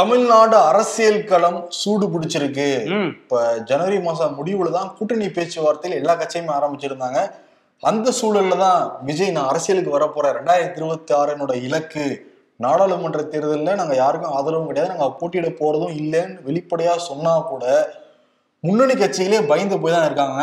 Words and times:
தமிழ்நாடு 0.00 0.56
அரசியல் 0.68 1.24
களம் 1.30 1.56
சூடு 1.78 2.06
பிடிச்சிருக்கு. 2.12 2.66
இப்ப 3.16 3.40
ஜனவரி 3.70 3.98
மாசம் 4.04 4.36
முடிவுல 4.36 4.70
தான் 4.76 4.90
கூட்டணி 4.96 5.26
பேச்சுவார்த்தையில் 5.36 5.96
எல்லா 5.98 6.14
கட்சியுமே 6.20 6.52
ஆரம்பிச்சிருந்தாங்க. 6.58 7.20
அந்த 7.82 8.12
சூழல்ல 8.18 8.56
தான் 8.62 8.80
விஜய் 9.08 9.34
நான் 9.36 9.50
அரசியலுக்கு 9.50 9.94
வரப்போறேன் 9.96 10.34
ரெண்டாயிரத்தி 10.38 10.80
இருபத்தி 10.80 11.12
ஆறு 11.18 11.32
என்னோட 11.34 11.54
இலக்கு. 11.66 12.04
நாடாளுமன்ற 12.66 13.20
தேர்தலில் 13.32 13.78
நாங்க 13.80 13.96
யாருக்கும் 14.02 14.36
ஆதரவும் 14.38 14.70
கிடையாது. 14.70 14.92
நாங்க 14.94 15.08
போட்டியிட 15.20 15.50
போறதும் 15.60 15.94
இல்லைன்னு 16.02 16.38
வெளிப்படையா 16.48 16.94
சொன்னா 17.10 17.34
கூட 17.52 17.64
முன்னணி 18.64 18.96
கட்சிகளே 19.02 19.40
பயந்து 19.52 19.82
போய் 19.82 19.96
தான் 19.96 20.08
இருக்காங்க. 20.10 20.40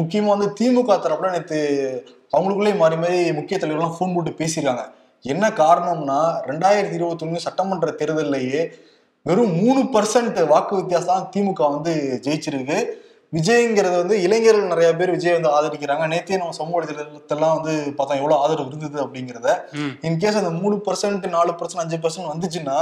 முக்கியமா 0.00 0.32
வந்து 0.36 0.50
திமுக 0.60 0.98
தரப்புல 1.06 1.34
நேற்று 1.36 1.60
அவங்களுக்குள்ளே 2.34 2.74
மாறி 2.82 2.98
மாறி 3.04 3.20
முக்கிய 3.40 3.58
தலைவர்கள்லாம் 3.58 3.96
ஃபோன் 3.98 4.16
போட்டு 4.16 4.38
பேசியிருக்காங்க. 4.40 4.86
என்ன 5.24 5.44
காரணம்னா 5.62 6.20
ரெண்டாயிரத்தி 6.50 6.96
இருபத்தி 6.98 7.24
ஒண்ணு 7.26 7.46
சட்டமன்ற 7.46 7.90
தேர்தல்லையே 8.00 8.62
வெறும் 9.26 9.54
மூணு 9.62 9.80
பர்சன்ட் 9.94 10.38
வாக்கு 10.52 10.74
வித்தியாசம் 10.80 11.12
தான் 11.12 11.28
திமுக 11.34 11.62
வந்து 11.74 11.92
ஜெயிச்சிருக்கு. 12.26 12.78
விஜய்ங்கிறது 13.36 13.96
வந்து 14.02 14.16
இளைஞர்கள் 14.26 14.70
நிறைய 14.72 14.90
பேர் 14.98 15.12
விஜய் 15.14 15.36
வந்து 15.36 15.50
ஆதரிக்கிறாங்க. 15.56 16.04
நேத்தே 16.12 16.38
நம்ம 16.40 16.56
சமூக 16.58 16.76
வலைதளத்தெல்லாம் 16.76 17.56
வந்து 17.58 17.72
பார்த்தோம் 17.96 18.20
எவ்வளவு 18.20 18.40
ஆதரவு 18.42 18.70
இருந்தது 18.70 18.98
அப்படிங்கிறத. 19.04 19.48
இன்கேஸ் 20.08 20.40
அந்த 20.42 20.52
மூணு 20.60 20.76
பர்சன்ட் 20.86 21.26
நாலு 21.36 21.52
பர்சன்ட் 21.60 21.84
அஞ்சு 21.84 21.98
பர்சன்ட் 22.04 22.32
வந்துச்சுன்னா 22.32 22.78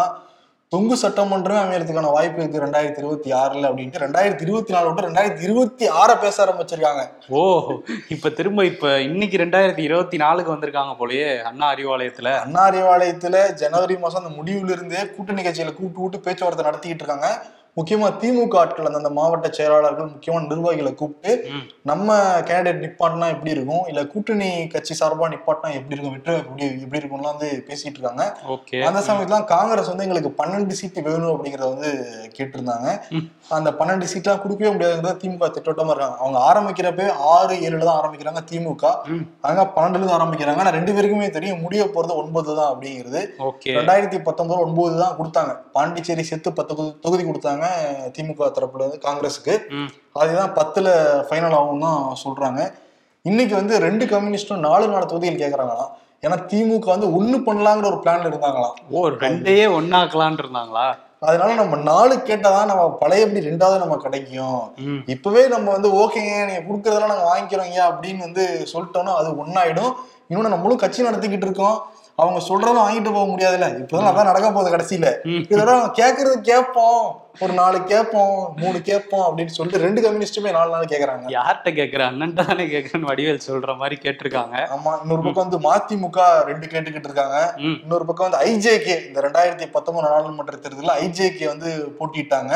தொங்கு 0.75 0.95
சட்டமன்றமே 1.03 1.59
அமையறதுக்கான 1.65 2.09
வாய்ப்பு 2.15 2.41
இருக்கு 2.43 2.63
ரெண்டாயிரத்தி 2.63 3.01
இருபத்தி 3.03 3.31
ஆறுல 3.41 3.69
அப்படின்ட்டு. 3.69 4.01
ரெண்டாயிரத்தி 4.05 4.45
இருபத்தி 4.47 4.73
நாலு 4.75 4.87
விட்டு 4.87 5.05
ரெண்டாயிரத்தி 5.09 5.45
இருபத்தி 5.49 5.85
ஆறை 6.01 6.15
பேச 6.25 6.37
ஆரம்பிச்சிருக்காங்க. 6.45 7.03
ஓ 7.29 7.43
இப்ப 8.15 8.31
திரும்ப 8.39 8.65
இப்ப 8.65 9.01
இன்னைக்கு 9.01 9.37
ரெண்டாயிரத்தி 9.45 9.85
இருபத்தி 9.89 10.17
நாலுக்கு 10.25 10.55
வந்திருக்காங்க 10.55 10.95
போலயே 11.01 11.29
அண்ணா 11.51 11.69
அறிவாலயத்துல. 11.75 12.33
அண்ணா 12.45 12.65
அறிவாலயத்துல 12.71 13.53
ஜனவரி 13.63 13.99
மாசம் 13.99 14.25
அந்த 14.25 14.33
முடிவுல 14.39 14.77
இருந்தே 14.77 15.05
கூட்டணி 15.17 15.43
கட்சிகளை 15.43 15.75
கூப்பிட்டு 15.75 15.99
கூப்பிட்டு 15.99 16.25
பேச்சுவார்த்தை 16.27 16.67
நடத்திக்கிட்டு 16.69 17.07
இருக்காங்க. 17.07 17.31
முக்கியமா 17.77 18.11
திமுக 18.21 18.57
ஆட்கள் 18.57 18.87
அந்த 18.87 19.11
மாவட்ட 19.11 19.49
செயலாளர்கள் 19.49 20.07
முக்கியமான 20.07 20.49
நிர்வாகிகளை 20.49 20.95
கூப்பிட்டு 20.95 21.49
நம்ம 21.83 22.17
கேண்டிடேட் 22.41 22.81
நிப்பாட்டினா 22.81 23.29
எப்படி 23.29 23.51
இருக்கும்? 23.51 23.87
இல்ல 23.87 24.07
கூட்டணி 24.07 24.67
கட்சி 24.67 25.05
சார்பா 25.05 25.29
நிப்பாட்டினா 25.29 25.73
எப்படி 25.73 26.01
இருக்கும்? 26.01 26.11
வெற்றி 26.11 26.33
எப்படி 26.33 26.81
எப்படி 26.81 27.07
இருக்கும்லாம் 27.07 27.37
வந்து 27.37 27.65
பேசிட்டு 27.67 27.85
இருக்காங்க. 27.85 28.37
அந்த 28.85 29.01
சமயத்துல 29.01 29.45
காங்கிரஸ் 29.45 29.87
வந்து 29.87 30.09
எங்களுக்கு 30.09 30.45
பன்னெண்டு 30.45 30.69
சீட்டு 30.69 31.03
வேணும் 31.03 31.45
அப்படிங்கறத 31.45 31.69
வந்து 31.69 32.07
கேட்டிருந்தாங்க. 32.39 33.01
அந்த 33.49 33.71
பன்னெண்டு 33.71 34.07
சீட்லாம் 34.15 34.43
கொடுக்கவே 34.43 34.77
முடியாதுங்கிறத 34.77 35.17
திமுக 35.17 35.51
திட்டவட்டமா 35.51 35.97
இருக்காங்க. 35.97 36.17
அவங்க 36.19 36.39
ஆரம்பிக்கிறப்ப 36.39 37.11
ஆறு 37.11 37.57
ஏழுல 37.57 37.85
தான் 37.85 38.01
ஆரம்பிக்கிறாங்க 38.01 38.39
திமுக. 38.53 39.05
ம். 39.05 39.21
அவங்க 39.41 39.71
பன்னெண்டுல 39.77 39.95
இருந்து 39.95 40.13
ஆரம்பிக்கிறாங்க. 40.13 40.57
ஆனா 40.57 40.69
ரெண்டு 40.69 40.93
பேருக்குமே 40.93 41.31
தெரியும் 41.31 41.61
முடிய 41.61 41.85
போறது 41.85 42.15
ஒன்பது 42.15 42.57
தான் 42.57 42.75
அப்படிங்கிறது. 42.75 43.27
ரெண்டாயிரத்தி 43.71 44.23
பத்தொன்பது 44.23 44.61
ஒன்பது 44.61 44.99
தான் 44.99 45.17
கொடுத்தாங்க. 45.17 45.59
பாண்டிச்சேரி 45.73 46.23
சேர்த்து 46.23 46.53
பத்து 46.53 46.75
தொகுதி- 46.75 46.99
தொகுதி 46.99 47.25
கொடுத்தாங்க 47.67 48.13
திமுக 48.17 48.49
தரப்புல 48.57 48.85
இருந்து 48.85 49.05
காங்கிரஸுக்கு. 49.07 49.55
அதுதான் 50.21 50.53
பத்துல 50.59 50.89
ஃபைனல் 51.29 51.57
ஆகும் 51.61 51.87
தான் 51.87 52.03
சொல்றாங்க. 52.25 52.61
இன்னைக்கு 53.31 53.55
வந்து 53.61 53.75
ரெண்டு 53.87 54.05
கம்யூனிஸ்டும் 54.13 54.67
நாலு 54.69 54.85
நாலு 54.93 55.07
தொகுதிகள் 55.11 55.43
கேக்குறாங்களாம். 55.45 55.93
ஏன்னா 56.25 56.37
திமுக 56.51 56.89
வந்து 56.95 57.09
ஒண்ணு 57.19 57.37
பண்ணலாங்கிற 57.49 57.89
ஒரு 57.93 57.99
பிளான்ல 58.05 58.31
இருந்தாங்களாம். 58.31 58.77
ஓ 58.97 59.09
ரெண்டையே 59.25 59.67
ஒன்னாக்கலான் 59.79 60.41
இருந்தாங்களா? 60.43 60.87
அதனால 61.29 61.51
நம்ம 61.61 61.77
நாலு 61.91 62.15
கேட்டாதான் 62.29 62.71
நம்ம 62.71 62.83
பழையபடி 63.03 63.41
ரெண்டாவது 63.49 63.83
நம்ம 63.83 63.97
கிடைக்கும். 64.05 64.63
இப்பவே 65.15 65.43
நம்ம 65.55 65.67
வந்து 65.77 65.89
ஓகேங்க 66.03 66.33
நீங்க 66.49 66.63
கொடுக்கறதெல்லாம் 66.67 67.13
நாங்க 67.13 67.29
வாங்கிக்கிறோங்க 67.31 67.79
அப்படின்னு 67.91 68.27
வந்து 68.29 68.45
சொல்லிட்டோம்னா 68.73 69.15
அது 69.21 69.31
ஒன்னாயிடும் 69.43 69.93
இன்னொன்னு 70.29 70.47
நம்ம 70.47 70.61
முழு 70.65 70.77
கட்சி 70.83 71.09
நடத்திக்கிட்டு 71.09 71.49
இருக்கோம். 71.49 71.79
அவங்க 72.23 72.41
சொல்றதும் 72.49 72.85
வாங்கிட்டு 72.85 73.11
போக 73.15 73.27
முடியாதுல்ல. 73.31 73.67
இப்பதான் 73.81 74.11
அதான் 74.11 74.29
நடக்க 74.31 74.49
போகுது 74.53 74.71
கடைசியில. 74.75 75.09
இதெல்லாம் 75.53 75.87
கேக்குறது 75.99 76.37
கேட்போம். 76.51 77.07
ஒரு 77.45 77.53
நாலு 77.53 77.79
கேட்போம் 77.91 78.37
மூணு 78.61 78.79
கேட்போம் 78.83 79.25
அப்படின்னு 79.27 79.55
சொல்லிட்டு 79.57 79.83
ரெண்டு 79.85 80.03
கம்யூனிஸ்டுமே 80.05 80.51
நாலு 80.57 80.71
நாள் 80.75 80.91
கேக்குறாங்க. 80.93 81.27
யார்கிட்ட 81.37 81.73
கேக்குற? 81.81 82.03
அண்ணன் 82.11 82.39
தானே 82.41 82.65
கேக்குறேன்னு 82.67 83.11
வடிவேல் 83.11 83.47
சொல்ற 83.49 83.77
மாதிரி 83.83 83.99
கேட்டிருக்காங்க. 84.05 84.57
ஆமா 84.77 84.93
இன்னொரு 85.03 85.23
பக்கம் 85.27 85.45
வந்து 85.45 85.61
மதிமுக 85.69 86.21
ரெண்டு 86.51 86.67
கேட்டுக்கிட்டு 86.67 87.11
இருக்காங்க. 87.11 87.39
இன்னொரு 87.83 88.05
பக்கம் 88.05 88.29
வந்து 88.29 88.43
ஐஜேகே 88.51 88.97
இந்த 89.09 89.21
ரெண்டாயிரத்தி 89.29 89.69
பத்தொன்பது 89.77 90.07
நாடாளுமன்ற 90.09 90.57
தேர்தலில் 90.57 90.99
ஐஜேகே 91.05 91.47
வந்து 91.55 91.71
போட்டிட்டாங்க 91.99 92.55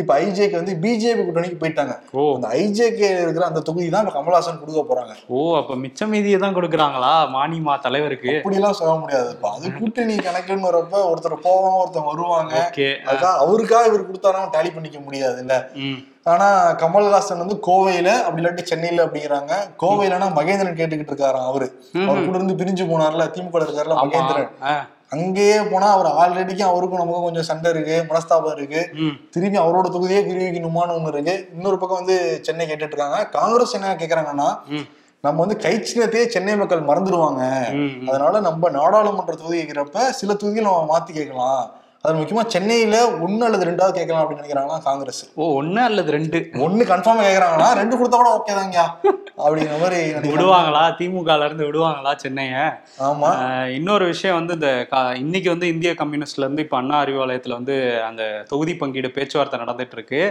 இப்ப 0.00 0.12
ஐஜேகே 0.22 0.56
வந்து 0.56 0.74
பிஜேபி 0.82 1.22
கூட்டணிக்கு 1.24 1.58
போயிட்டாங்க. 1.60 1.94
ஓ. 2.14 2.22
அந்த 2.36 2.48
ஐஜேகே 2.58 3.08
இருக்கிற 3.22 3.44
அந்த 3.46 3.60
தொகுதி 3.60 3.88
தான் 3.88 4.04
இப்ப 4.04 4.14
கமல்ஹாசன் 4.16 4.60
கொடுக்க 4.60 4.82
போறாங்க. 4.84 5.14
ஓ 5.28 5.38
அப்ப 5.56 5.76
மிச்ச 5.84 6.08
மீதியை 6.12 6.38
தான் 6.38 6.56
கொடுக்குறாங்களா? 6.56 7.12
மானிமா 7.28 7.74
தலைவருக்கு? 7.86 8.30
அப்படிலாம் 8.36 8.78
சொல்ல 8.80 8.94
முடியாது. 9.02 9.30
இப்ப 9.36 9.50
அது 9.54 9.72
கூட்டணி 9.78 10.16
கணக்குன்னு 10.26 10.68
வரப்ப 10.68 11.02
ஒருத்தர் 11.10 11.44
போவாங்க 11.46 11.78
ஒருத்தர் 11.82 12.10
வருவாங்க. 12.10 12.54
அதுதான் 13.08 13.40
அவருக்காக 13.44 13.90
இவர் 13.90 14.08
கொடுத்தாலும் 14.08 14.52
டேலி 14.56 14.72
பண்ணிக்க 14.76 15.00
முடியாது 15.00 15.40
இல்ல 15.44 15.56
ஆனா 16.30 16.46
கமல்ஹாசன் 16.80 17.42
வந்து 17.42 17.56
கோவையில 17.66 18.08
அப்படி 18.22 18.40
இல்லாட்டி 18.40 18.64
சென்னையில 18.64 19.04
அப்படிங்கிறாங்க. 19.06 19.52
கோவையிலனா 19.82 20.26
மகேந்திரன் 20.38 20.78
கேட்டுக்கிட்டு 20.80 21.12
இருக்காராம் 21.12 21.48
அவரு. 21.50 21.66
அவர் 22.04 22.26
கூட 22.26 22.36
இருந்து 22.36 22.58
பிரிஞ்சு 22.60 22.84
போனார்ல 22.90 23.26
திமுக 23.36 23.62
இருக்காருல 23.62 23.96
மகேந்திரன். 24.02 24.50
அங்கேயே 25.10 25.58
போனா 25.70 25.86
அவர் 25.96 26.08
ஆல்ரெடிக்கும் 26.20 26.70
அவருக்கும் 26.70 27.00
நமக்கும் 27.00 27.26
கொஞ்சம் 27.26 27.46
சண்டை 27.50 27.70
இருக்கு 27.70 27.96
மனஸ்தாபம் 28.08 28.56
இருக்கு. 28.56 28.80
திரும்பி 29.30 29.58
அவரோட 29.58 29.86
தொகுதியே 29.94 30.20
விரிவிக்கணுமான்னு 30.28 30.96
ஒண்ணு 30.96 31.12
இருக்கு. 31.14 31.34
இன்னொரு 31.54 31.78
பக்கம் 31.78 32.00
வந்து 32.00 32.16
சென்னை 32.46 32.66
கேட்டுட்டு 32.66 32.96
இருக்காங்க 32.96 33.20
காங்கிரஸ் 33.38 33.76
என்ன 33.78 33.94
கேக்குறாங்கன்னா 33.94 34.48
நம்ம 35.24 35.38
வந்து 35.44 35.56
கை 35.56 35.74
சின்னத்தையே 35.90 36.26
சென்னை 36.26 36.56
மக்கள் 36.56 36.88
மறந்துடுவாங்க. 36.90 37.42
அதனால 38.08 38.40
நம்ம 38.40 38.70
நாடாளுமன்ற 38.78 39.34
தொகுதி 39.34 39.62
கேட்கிறப்ப 39.62 40.08
சில 40.20 40.34
தொகுதிகள் 40.34 40.68
நம்ம 40.70 40.98
மாத்தி 40.98 41.12
கேட்கலாம். 41.12 41.62
அது 42.04 42.18
முக்கியமா 42.18 42.42
சென்னையில 42.46 42.96
ஒண்ணு 43.24 43.44
அல்லது 43.44 43.66
ரெண்டாவது 43.68 43.92
கேட்கலாம் 43.92 44.20
அப்படின்னு 44.20 44.40
நினைக்கிறாங்களா 44.40 44.76
காங்கிரஸ். 44.84 45.22
ஓ 45.36 45.46
ஒண்ணு 45.58 45.80
அல்லது 45.84 46.10
ரெண்டு? 46.12 46.38
ஒண்ணு 46.64 46.82
கன்ஃபார்மா 46.90 47.22
கேக்குறாங்களா 47.24 47.68
ரெண்டு 47.74 47.96
கொடுத்தா 47.96 48.18
கூட 48.20 48.30
ஓகே 48.36 48.54
தாங்க 48.58 48.78
அப்படிங்கிற 49.38 49.76
மாதிரி. 49.80 49.98
விடுவாங்களா? 50.32 50.82
திமுகல 50.98 51.46
இருந்து 51.46 51.66
விடுவாங்களா 51.68 52.12
சென்னைய? 52.22 52.54
ஆமா. 53.08 53.30
இன்னொரு 53.76 54.04
விஷயம் 54.06 54.38
வந்து 54.38 54.54
இந்த 54.58 54.70
இன்னைக்கு 55.20 55.48
வந்து 55.50 55.66
இந்திய 55.68 55.90
கம்யூனிஸ்ட்ல 55.94 56.44
இருந்து 56.46 56.64
இப்ப 56.66 56.76
அண்ணா 56.76 56.96
அறிவாலயத்துல 57.04 57.58
வந்து 57.58 57.76
அந்த 58.08 58.22
தொகுதி 58.50 58.74
பங்கீடு 58.76 59.10
பேச்சுவார்த்தை 59.10 59.60
நடந்துட்டு 59.60 59.96
இருக்கு 59.98 60.22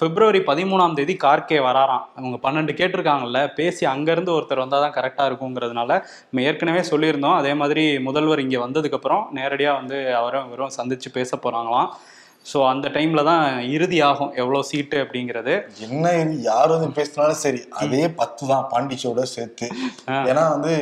பிப்ரவரி 0.00 0.42
பதிமூணாம் 0.50 0.96
தேதி 0.98 1.16
கார்கே 1.24 1.60
வராராம். 1.68 2.04
அவங்க 2.18 2.38
பன்னெண்டு 2.44 2.74
கேட்டிருக்காங்கல்ல 2.80 3.42
பேசி 3.54 3.82
அங்க 3.86 4.08
இருந்து 4.12 4.34
ஒருத்தர் 4.36 4.64
வந்தாதான் 4.64 4.96
கரெக்டா 4.98 5.26
இருக்குங்கிறதுனால 5.30 5.90
நம்ம 6.22 6.46
ஏற்கனவே 6.48 6.84
சொல்லியிருந்தோம். 6.92 7.38
அதே 7.40 7.54
மாதிரி 7.60 7.86
முதல்வர் 8.08 8.44
இங்க 8.46 8.58
வந்ததுக்கு 8.64 8.98
அப்புறம் 9.00 9.24
நேரடியா 9.36 9.72
வந்து 9.80 9.98
அவரும் 10.20 10.48
இவரும் 10.48 10.76
சந்திச்சு 10.90 11.18
பேச 11.18 11.36
போறாங்களாம். 11.44 11.90
ஸோ 12.50 12.58
அந்த 12.70 12.86
டைம்ல 12.94 13.20
தான் 13.30 13.42
இறுதி 13.76 13.98
ஆகும் 14.06 14.30
எவ்வளோ 14.42 14.60
சீட்டு 14.68 14.96
அப்படிங்கிறது. 15.04 15.54
என்ன 15.86 16.12
யார் 16.50 16.72
வந்து 16.74 16.88
பேசினாலும் 16.98 17.42
சரி 17.44 17.60
அதே 17.82 18.04
பத்து 18.20 18.42
தான் 18.52 18.64
பாண்டிச்சோட 18.72 19.22
சேர்த்து. 19.34 19.66
ஏன்னா 20.30 20.44
வந்து 20.54 20.72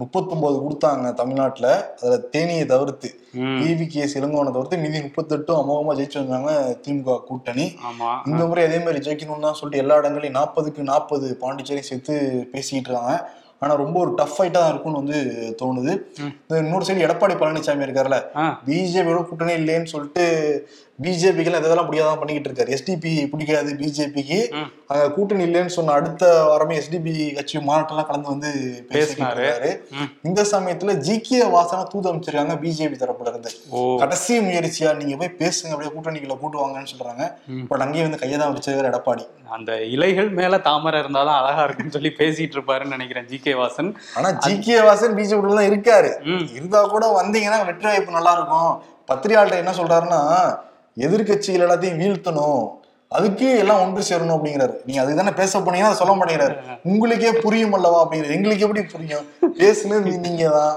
முப்பத்தொன்பது 0.00 0.56
கொடுத்தாங்க 0.62 1.08
தமிழ்நாட்டுல 1.20 1.68
அதுல 2.00 2.16
தேனியை 2.34 2.64
தவிர்த்து. 2.72 3.08
கேஸ் 3.92 4.16
இளங்கோவனை 4.20 4.52
தவிர்த்து 4.56 4.80
மீதி 4.84 5.02
முப்பத்தெட்டும் 5.06 5.60
அமோகமா 5.62 5.94
ஜெயிச்சு 5.98 6.18
வந்தாங்க 6.22 6.52
திமுக 6.84 7.16
கூட்டணி. 7.28 7.66
ஆமா. 7.90 8.10
இந்த 8.30 8.42
முறை 8.50 8.64
அதே 8.68 8.80
மாதிரி 8.86 9.04
ஜெயிக்கணும்னு 9.06 9.46
தான் 9.48 9.58
சொல்லிட்டு 9.60 9.82
எல்லா 9.84 10.00
இடங்களையும் 10.02 10.38
நாற்பதுக்கு 10.40 10.90
நாற்பது 10.92 11.28
பாண்டிச்சேரி 11.44 11.84
சேர்த்து 11.90 12.16
பேசிக்கிட்டு 12.54 12.90
இருக்காங்க. 12.90 13.14
ஆனா 13.62 13.72
ரொம்ப 13.82 13.96
ஒரு 14.04 14.12
டஃப் 14.20 14.36
ஃபைட்டா 14.36 14.58
தான் 14.60 14.72
இருக்கும்னு 14.72 15.02
வந்து 15.02 15.18
தோணுது. 15.60 15.92
இன்னொரு 16.62 16.86
சைடு 16.86 17.06
எடப்பாடி 17.08 17.34
பழனிசாமி 17.42 17.86
இருக்காருல்ல 17.88 18.20
பிஜேபியோட 18.68 19.20
கூட்டணி 19.26 19.54
இல்லைன்னு 19.60 19.92
சொல்லிட்டு 19.94 20.24
பிஜேபிக்கு 21.04 21.50
இதெல்லாம் 21.60 21.86
முடியாதான் 21.88 22.18
பண்ணிக்கிட்டு 22.20 22.48
இருக்காரு. 22.48 22.72
எஸ்டிபி 22.74 23.12
பிடிக்காது 23.30 23.70
பிஜேபிக்கு. 23.80 24.38
அங்க 24.90 25.04
கூட்டணி 25.14 25.42
இல்லைன்னு 25.48 25.74
சொன்ன 25.76 25.94
அடுத்த 25.98 26.24
வாரமே 26.48 26.74
எஸ்டிபி 26.80 27.12
கட்சி 27.36 27.62
மாநாட்டெல்லாம் 27.68 28.08
கலந்து 28.10 28.32
வந்து 28.32 28.50
பேசினாரு. 28.92 29.70
இந்த 30.28 30.40
சமயத்துல 30.52 30.94
ஜிகே 31.06 31.40
வாசனை 31.54 31.84
தூது 31.92 32.10
அமைச்சிருக்காங்க 32.10 32.56
பிஜேபி 32.64 32.98
தரப்புல 33.02 33.32
இருந்து 33.32 33.52
கடைசி 34.02 34.36
முயற்சியா 34.48 34.92
நீங்க 35.00 35.16
போய் 35.22 35.38
பேசுங்க 35.42 35.74
அப்படியே 35.74 35.92
கூட்டணிக்குள்ள 35.94 36.36
கூட்டு 36.42 36.62
வாங்கன்னு 36.62 36.92
சொல்றாங்க. 36.92 37.24
பட் 37.70 37.84
அங்கேயே 37.86 38.06
வந்து 38.08 38.22
கையை 38.24 38.36
தான் 38.42 38.54
வச்சிருக்காரு 38.56 38.92
எடப்பாடி. 38.92 39.26
அந்த 39.56 39.72
இலைகள் 39.94 40.30
மேல 40.40 40.58
தாமரை 40.68 40.98
இருந்தாதான் 41.02 41.40
அழகா 41.40 41.64
இருக்குன்னு 41.66 41.96
சொல்லி 41.96 42.12
பேசிட்டு 42.20 42.56
இருப்பாருன்னு 42.58 42.96
நினைக்கிறேன் 42.96 43.26
ஜி 43.32 43.38
கே 43.46 43.51
வாசன் 43.54 43.90
ஆனா 44.16 44.28
ஜிகே 44.44 44.76
வாசன் 44.88 45.16
பிஜேபி 45.18 45.54
தான் 45.54 45.68
இருக்காரு. 45.70 46.10
இருந்தா 46.56 46.80
கூட 46.94 47.06
வந்தீங்கன்னா 47.18 47.58
வெற்றி 47.70 47.86
வாய்ப்பு 47.86 48.16
நல்லா 48.18 48.32
இருக்கும் 48.38 48.70
பத்திரிகையாளர் 49.08 49.62
என்ன 49.62 49.74
சொல்றாருன்னா 49.80 50.20
எதிர்க்கட்சிகள் 50.96 51.64
எல்லாத்தையும் 51.66 52.00
வீழ்த்தணும். 52.02 52.62
அதுக்கு 53.10 53.48
எல்லாம் 53.62 53.80
ஒன்று 53.84 54.02
சேரணும் 54.08 54.36
அப்படிங்கிறாரு. 54.36 54.74
நீங்க 54.86 55.00
அதுக்கு 55.00 55.18
தானே 55.18 55.34
பேச 55.40 55.58
போனீங்கன்னா 55.58 55.90
அதை 55.92 56.00
சொல்ல 56.00 56.14
மாட்டேங்கிறாரு. 56.18 56.54
உங்களுக்கே 56.90 57.32
புரியும் 57.44 57.74
அல்லவா 57.78 57.98
அப்படிங்கிறது 58.04 58.36
எங்களுக்கு 58.38 58.64
எப்படி 58.66 58.82
புரியும்? 58.94 59.26
பேசுனது 59.60 60.12
நீங்க 60.26 60.44
தான் 60.50 60.74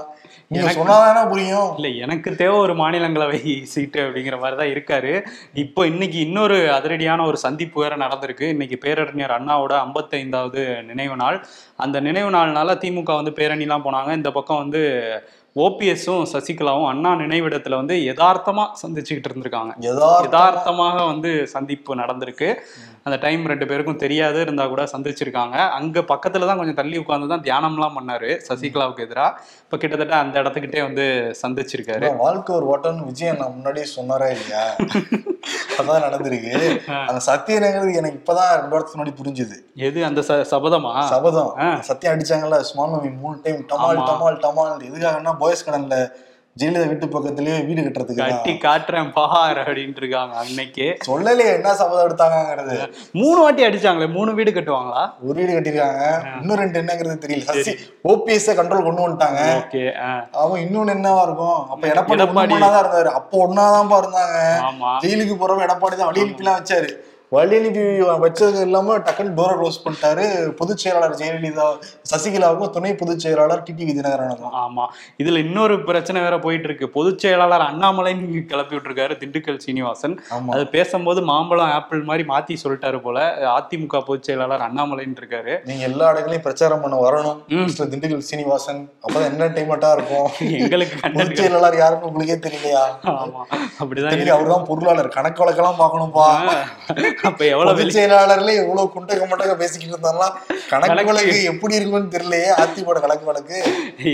நீங்க 0.50 0.72
சொன்னாதானே 0.72 1.28
புரியும். 1.28 1.76
இல்ல 1.76 1.88
எனக்கு 1.88 2.36
தேவை 2.36 2.58
ஒரு 2.58 2.74
மாநிலங்களவை 2.74 3.62
சீட்டு 3.62 4.00
அப்படிங்கிற 4.00 4.40
மாதிரி 4.40 4.56
தான் 4.56 4.72
இருக்காரு. 4.74 5.26
இப்போ 5.54 5.86
இன்னைக்கு 5.86 6.18
இன்னொரு 6.18 6.54
அதிரடியான 6.54 7.26
ஒரு 7.26 7.36
சந்திப்பு 7.36 7.80
வேற 7.80 7.96
நடந்திருக்கு. 7.96 8.42
இன்னைக்கு 8.42 8.78
பேரறிஞர் 8.78 9.30
அண்ணாவோட 9.30 9.74
ஐம்பத்தைந்தாவது 9.86 10.82
நினைவு 10.82 11.16
நாள். 11.16 11.46
அந்த 11.76 12.00
நினைவு 12.00 12.30
நாள்னால 12.30 12.74
திமுக 12.74 13.14
வந்து 13.14 13.30
பேரணிலாம் 13.30 13.84
போனாங்க. 13.84 14.12
இந்த 14.12 14.30
பக்கம் 14.30 14.56
வந்து 14.56 14.82
ஓபிஎஸும் 15.56 16.24
சசிகலாவும் 16.32 16.88
அண்ணா 16.88 17.14
நினைவிடத்துல 17.14 17.74
வந்து 17.74 17.94
யதார்த்தமா 17.94 18.66
சந்திச்சுக்கிட்டு 18.82 19.28
இருந்திருக்காங்க. 19.30 19.72
யதார்த்தமா? 19.80 20.24
யதார்த்தமாக 20.24 21.04
வந்து 21.04 21.46
சந்திப்பு 21.46 21.94
நடந்திருக்கு. 21.94 22.54
அந்த 23.06 23.16
டைம் 23.24 23.42
ரெண்டு 23.50 23.66
பேருக்கும் 23.70 24.00
தெரியாது 24.02 24.38
இருந்தா 24.40 24.66
கூட 24.66 24.82
சந்திச்சிருக்காங்க. 24.92 25.56
அங்க 25.78 26.00
பக்கத்துல 26.12 26.46
தான் 26.48 26.58
கொஞ்சம் 26.60 26.78
தள்ளி 26.80 26.96
உட்கார்ந்து 27.02 27.28
தான் 27.32 27.44
தியானம்லாம் 27.46 27.96
பண்ணாரு. 27.98 28.30
சசிகலாவுக்கு 28.48 29.04
எதிரா. 29.06 29.26
இப்ப 29.64 29.76
கிட்டத்தட்ட 29.82 30.16
அந்த 30.16 30.42
இடத்துக்கிட்டே 30.42 30.82
வந்து 30.86 31.04
சந்திச்சிருக்காரு. 31.42 32.08
வாழ்க்கை 32.24 32.56
ஒரு 32.56 32.66
ஓட்டம்னு 32.72 33.06
விஜய் 33.10 33.32
நான் 33.40 33.54
முன்னாடியே 33.56 33.86
சொன்னாரா 33.96 34.28
இல்லையா? 34.36 34.64
அதான் 35.80 36.04
நடந்திருக்கு. 36.06 36.52
அந்த 37.08 37.20
சத்தியங்கிறது 37.30 37.94
எனக்கு 38.00 38.20
இப்பதான் 38.22 38.52
ரெண்டு 38.58 38.74
வாரத்துக்கு 38.74 39.00
முன்னாடி 39.00 39.16
புரிஞ்சுது. 39.20 39.56
எது 39.88 39.98
அந்த 40.04 40.20
சபதமா? 40.52 40.94
சபதம். 41.14 41.52
சத்தியம் 41.90 42.14
அடிச்சாங்கல்ல 42.14 42.58
மூவி 42.92 43.10
மூணு 43.22 43.36
டைம் 43.44 43.60
டமால். 43.72 44.00
டமால் 44.10 44.40
டமால் 44.46 44.86
எதுக்காகன்னா 44.88 45.34
பாய்ஸ் 45.42 45.66
கடன்ல 45.68 45.96
ஜெயலலிதா 46.60 46.86
வீட்டு 46.90 47.06
பக்கத்துலயே 47.14 47.54
வீடு 47.68 47.80
கட்டுறதுக்கு 47.86 48.20
கட்டி 48.20 48.52
காட்டுறேன் 48.62 49.08
பார் 49.16 49.58
அப்படின்ட்டு 49.62 50.00
இருக்காங்க 50.02 50.34
அன்னைக்கு. 50.42 50.86
சொல்லலையே 51.08 51.48
என்ன 51.56 51.74
சபதம் 51.80 52.06
எடுத்தாங்கங்கிறது. 52.06 52.76
மூணு 53.22 53.38
வாட்டி 53.40 53.66
அடிச்சாங்களே 53.66 54.06
மூணு 54.14 54.30
வீடு 54.38 54.50
கட்டுவாங்களா? 54.58 55.02
ஒரு 55.26 55.36
வீடு 55.40 55.56
கட்டிருக்காங்க 55.56 56.04
இன்னும் 56.40 56.60
ரெண்டு 56.62 56.80
என்னங்கிறது 56.82 57.16
தெரியல. 57.24 57.74
ஓபிஎஸ் 58.12 58.48
கண்ட்ரோல் 58.60 58.86
கொண்டு 58.88 59.04
வந்துட்டாங்க. 59.04 59.42
ஓகே 59.58 59.82
அவன் 60.44 60.62
இன்னொன்னு 60.66 60.94
என்னவா 60.96 61.24
இருக்கும்? 61.28 61.60
அப்ப 61.74 61.90
எடப்பாடி. 61.92 62.56
ஒண்ணாதான் 62.56 62.82
இருந்தாரு. 62.84 63.12
அப்போ 63.20 63.42
ஒன்னாதான் 63.46 64.02
இருந்தாங்க. 64.04 64.38
ஜெயிலுக்கு 65.04 65.36
போறவங்க 65.42 65.68
எடப்பாடி 65.68 65.96
தான். 65.96 66.10
வழி 66.10 66.24
அனுப்பிலாம் 66.24 66.58
வச்சாரு. 66.60 66.90
வழி 67.28 67.56
அனுப்பி 67.56 67.80
வச்சது 68.24 68.60
இல்லாம 68.60 68.98
டக்குன்னு 68.98 69.32
டோரை 69.38 69.54
க்ளோஸ் 69.60 69.78
பண்ணிட்டாரு. 69.84 70.48
பொதுச் 70.48 70.78
செயலாளர் 70.78 71.14
ஜெயலலிதா 71.14 71.64
சசிகலாவுக்கும் 72.10 72.70
துணை 72.70 72.94
பொதுச் 72.94 73.18
செயலாளர் 73.18 73.62
டிடிவி 73.62 73.94
தினகரனுக்கும் 73.98 74.54
ஆமா. 74.64 74.84
இதுல 75.22 75.38
இன்னொரு 75.38 75.84
பிரச்சனை 75.84 76.22
வேற 76.22 76.38
போயிட்டு 76.38 76.68
இருக்கு. 76.68 76.88
பொதுச் 76.88 77.18
செயலாளர் 77.18 77.60
அண்ணாமலைன்னு 77.60 78.44
கிளப்பி 78.44 78.76
விட்டுருக்காரு 78.76 79.16
திண்டுக்கல் 79.22 79.56
சீனிவாசன். 79.56 80.20
அது 80.50 80.66
பேசும்போது 80.66 81.22
மாம்பழம் 81.22 81.70
ஆப்பிள் 81.70 82.02
மாதிரி 82.02 82.28
மாத்தி 82.28 82.56
சொல்லிட்டாரு 82.64 83.00
போல. 83.00 83.18
அதிமுக 83.56 84.00
பொதுச் 84.00 84.22
செயலாளர் 84.22 84.60
அண்ணாமலைன்னு 84.60 85.20
இருக்காரு. 85.22 85.64
நீங்க 85.64 85.82
எல்லா 85.82 86.04
இடங்களையும் 86.04 86.42
பிரச்சாரம் 86.42 86.80
பண்ண 86.80 87.10
வரணும். 87.10 87.38
மிஸ்டர் 87.48 87.88
திண்டுக்கல் 87.88 88.24
சீனிவாசன் 88.30 88.90
அப்பதான் 89.06 89.28
என்டர்டைன்மெண்டா 89.32 89.92
இருக்கும். 89.92 90.30
எங்களுக்கு 90.60 91.10
பொதுச் 91.14 91.36
செயலாளர் 91.36 91.76
யாருன்னு 91.76 92.06
உங்களுக்கே 92.06 92.48
தெரியலையா? 92.48 92.84
ஆமா. 93.04 93.42
அப்படிதான். 93.80 94.28
அவர்தான் 94.28 94.64
பொருளாளர். 94.64 95.08
கணக்கு 95.08 95.44
வழக்கெல்லாம் 95.44 95.80
பார்க்கணும்பா. 95.82 96.28
அப்ப 97.28 97.40
எவ்வளவு 97.52 97.76
வெளி 97.76 97.84
பொதுச் 97.84 97.98
செயலாளர்ல 97.98 98.52
எவ்வளவு 98.62 98.92
குண்டக 98.94 99.26
மண்டக 99.30 99.52
பேசிக்கிட்டு 99.62 99.94
இருந்தாலும் 99.94 100.34
கணக்கு. 100.70 101.06
வழக்கு 101.10 101.38
எப்படி 101.52 101.76
இருக்குன்னு 101.78 102.12
தெரியலையே 102.16 102.50
அதிமுக 102.62 103.00
கணக்கு 103.04 103.30
வழக்கு. 103.30 103.58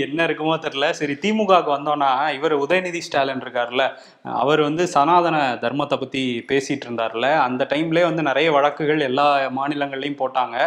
என்ன 0.05 0.19
இருக்குமோ 0.27 0.55
தெரியல. 0.65 0.89
சரி 0.99 1.15
திமுகவுக்கு 1.23 1.71
வந்தோம்னா 1.75 2.11
இவர் 2.37 2.55
உதயநிதி 2.65 3.01
ஸ்டாலின் 3.07 3.43
இருக்காருல்ல. 3.45 3.85
அவர் 4.43 4.61
வந்து 4.67 4.85
சனாதன 4.95 5.37
தர்மத்தை 5.65 5.97
பத்தி 6.03 6.23
பேசிட்டு 6.51 6.87
இருந்தார்ல 6.87 7.29
அந்த 7.47 7.67
டைம்லயே 7.73 8.05
வந்து 8.09 8.29
நிறைய 8.29 8.49
வழக்குகள் 8.57 9.07
எல்லா 9.09 9.27
மாநிலங்கள்லயும் 9.59 10.21
போட்டாங்க. 10.23 10.57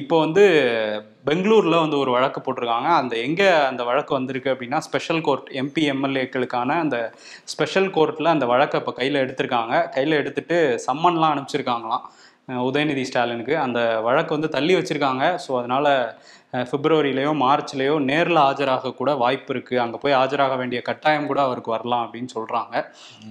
இப்போ 0.00 0.18
வந்து 0.24 0.44
பெங்களூரில் 1.28 1.82
வந்து 1.82 1.96
ஒரு 2.02 2.10
வழக்கு 2.16 2.40
போட்டிருக்காங்க. 2.44 2.88
அந்த 3.00 3.14
எங்கே 3.26 3.48
அந்த 3.70 3.82
வழக்கு 3.88 4.12
வந்திருக்கு 4.18 4.52
அப்படின்னா 4.52 4.78
ஸ்பெஷல் 4.86 5.22
கோர்ட் 5.26 5.48
எம்பி 5.62 5.82
எம்எல்ஏக்களுக்கான 5.94 6.76
அந்த 6.84 6.98
ஸ்பெஷல் 7.52 7.90
கோர்ட்டில் 7.96 8.34
அந்த 8.34 8.46
வழக்கை 8.52 8.78
இப்போ 8.82 8.92
கையில் 9.00 9.22
எடுத்திருக்காங்க. 9.24 9.74
கையில் 9.96 10.18
எடுத்துட்டு 10.20 10.58
சம்மன்லாம் 10.88 11.32
அனுப்பிச்சிருக்காங்களாம். 11.34 12.04
உதயநிதி 12.68 13.02
ஸ்டாலினுக்கு. 13.08 13.54
அந்த 13.66 13.80
வழக்கு 14.08 14.32
வந்து 14.36 14.48
தள்ளி 14.56 14.74
வச்சுருக்காங்க. 14.78 15.24
ஸோ 15.44 15.50
அதனால் 15.60 15.90
பிப்ரவரியிலையோ 16.70 17.32
மார்ச்லேயோ 17.42 17.94
நேரில் 18.10 18.40
ஆஜராக 18.46 18.92
கூட 19.00 19.10
வாய்ப்பு 19.22 19.50
இருக்குது 19.54 19.80
அங்கே 19.82 19.98
போய் 20.02 20.16
ஆஜராக 20.20 20.54
வேண்டிய 20.60 20.80
கட்டாயம் 20.88 21.28
கூட 21.30 21.40
அவருக்கு 21.46 21.74
வரலாம் 21.74 22.04
அப்படின்னு 22.06 22.30
சொல்கிறாங்க 22.36 22.74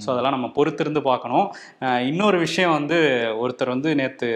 ஸோ 0.03 0.07
அதெல்லாம் 0.13 0.35
நம்ம 0.37 0.49
பொறுத்திருந்து 0.57 1.01
பார்க்கணும். 1.09 1.47
இன்னொரு 2.11 2.37
விஷயம் 2.45 2.75
வந்து 2.77 2.97
ஒருத்தர் 3.43 3.73
வந்து 3.75 3.91
நேற்று 4.01 4.29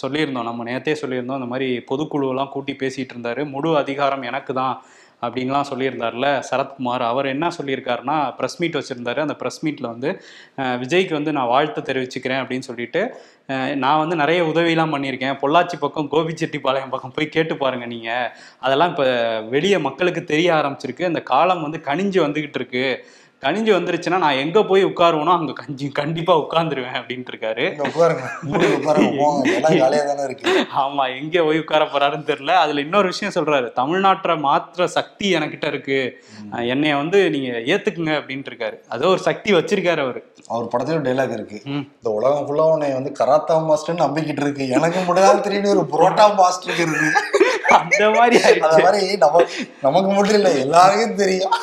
சொல்லியிருந்தோம். 0.00 0.48
நம்ம 0.50 0.66
நேற்றே 0.70 0.96
சொல்லியிருந்தோம். 1.02 1.40
இந்த 1.42 1.50
மாதிரி 1.54 1.68
பொதுக்குழுவெல்லாம் 1.90 2.52
கூட்டி 2.56 2.74
பேசிகிட்டு 2.84 3.14
இருந்தார். 3.16 3.42
முழு 3.54 3.72
அதிகாரம் 3.82 4.26
எனக்கு 4.30 4.54
தான். 4.62 4.76
அப்படின்லாம் 5.26 5.68
சொல்லியிருந்தார்ல 5.70 6.28
சரத்குமார். 6.48 7.04
அவர் 7.12 7.26
என்ன 7.34 7.46
சொல்லியிருக்காருன்னா 7.58 8.16
ப்ரெஸ் 8.38 8.58
மீட் 8.62 8.78
வச்சுருந்தாரு. 8.78 9.20
அந்த 9.26 9.36
ப்ரெஸ் 9.40 9.60
மீட்டில் 9.66 9.90
வந்து 9.92 10.10
விஜய்க்கு 10.82 11.14
வந்து 11.18 11.34
நான் 11.38 11.52
வாழ்த்து 11.54 11.82
தெரிவிச்சுக்கிறேன் 11.90 12.42
அப்படின்னு 12.42 12.68
சொல்லிட்டு 12.70 13.02
நான் 13.82 14.00
வந்து 14.02 14.16
நிறைய 14.22 14.40
உதவிலாம் 14.50 14.94
பண்ணியிருக்கேன். 14.94 15.36
பொள்ளாச்சி 15.42 15.76
பக்கம் 15.84 16.10
கோபிச்செட்டிப்பாளையம் 16.14 16.92
பக்கம் 16.94 17.14
போய் 17.16 17.34
கேட்டு 17.36 17.54
பாருங்கள் 17.62 17.92
நீங்கள் 17.94 18.28
அதெல்லாம் 18.64 18.90
இப்போ 18.94 19.06
வெளியே 19.54 19.78
மக்களுக்கு 19.86 20.24
தெரிய 20.32 20.48
ஆரம்பிச்சிருக்கு. 20.60 21.10
அந்த 21.10 21.22
காலம் 21.32 21.64
வந்து 21.66 21.80
கனிஞ்சு 21.88 22.20
வந்துக்கிட்டு 22.26 22.60
இருக்குது 22.60 23.00
கனிஞ்சு 23.42 23.72
வந்துருச்சுன்னா 23.74 24.18
நான் 24.18 24.38
எங்க 24.42 24.64
போய் 24.64 24.84
உட்காருவேனோ 24.84 25.32
அங்க 25.38 25.52
கஞ்சி 25.52 25.86
கண்டிப்பா 25.98 26.34
உட்கார்ந்துருவேன் 26.38 26.96
அப்படின்ட்டு 27.00 27.32
இருக்காரு. 27.32 27.64
ஆமா 30.82 31.04
எங்க 31.18 31.42
போய் 31.42 31.58
உட்கார 31.58 31.84
போறாருன்னு 31.84 32.28
தெரியல. 32.30 32.54
அதுல 32.62 32.80
இன்னொரு 32.80 33.06
விஷயம் 33.06 33.34
சொல்றாரு. 33.36 33.68
தமிழ்நாட்டை 33.80 34.36
மாற்ற 34.46 34.86
சக்தி 34.86 35.28
எனக்கிட்ட 35.34 35.66
இருக்கு. 35.66 36.00
என்னைய 36.74 36.96
வந்து 36.96 37.30
நீங்க 37.30 37.50
ஏத்துக்குங்க 37.74 38.14
அப்படின்ட்டு 38.20 38.52
இருக்காரு. 38.52 38.76
அதோ 38.88 39.08
ஒரு 39.08 39.22
சக்தி 39.28 39.52
வச்சிருக்காரு 39.52 40.02
அவரு. 40.06 40.22
அவர் 40.48 40.70
படத்துல 40.74 41.00
டைலாக் 41.08 41.36
இருக்கு. 41.38 41.60
இந்த 41.64 42.10
உலகம் 42.10 42.46
ஃபுல்லா 42.48 42.66
உன்னை 42.74 42.92
வந்து 42.92 43.12
கராத்தா 43.20 43.56
மாஸ்டர்னு 43.70 44.04
நம்பிக்கிட்டு 44.06 44.44
இருக்கு. 44.46 44.68
எனக்கு 44.68 45.00
மட்டும் 45.00 45.28
தான் 45.28 45.42
தெரியும் 45.42 45.72
ஒரு 45.76 45.86
புரோட்டா 45.94 46.34
மாஸ்டர் 46.34 46.74
இருக்கு. 46.74 47.10
அந்த 47.78 48.04
மாதிரி 48.08 48.38
நமக்கு 49.86 50.10
மட்டும் 50.12 50.38
இல்ல. 50.40 50.50
எல்லாருக்கும் 50.66 51.20
தெரியும். 51.24 51.56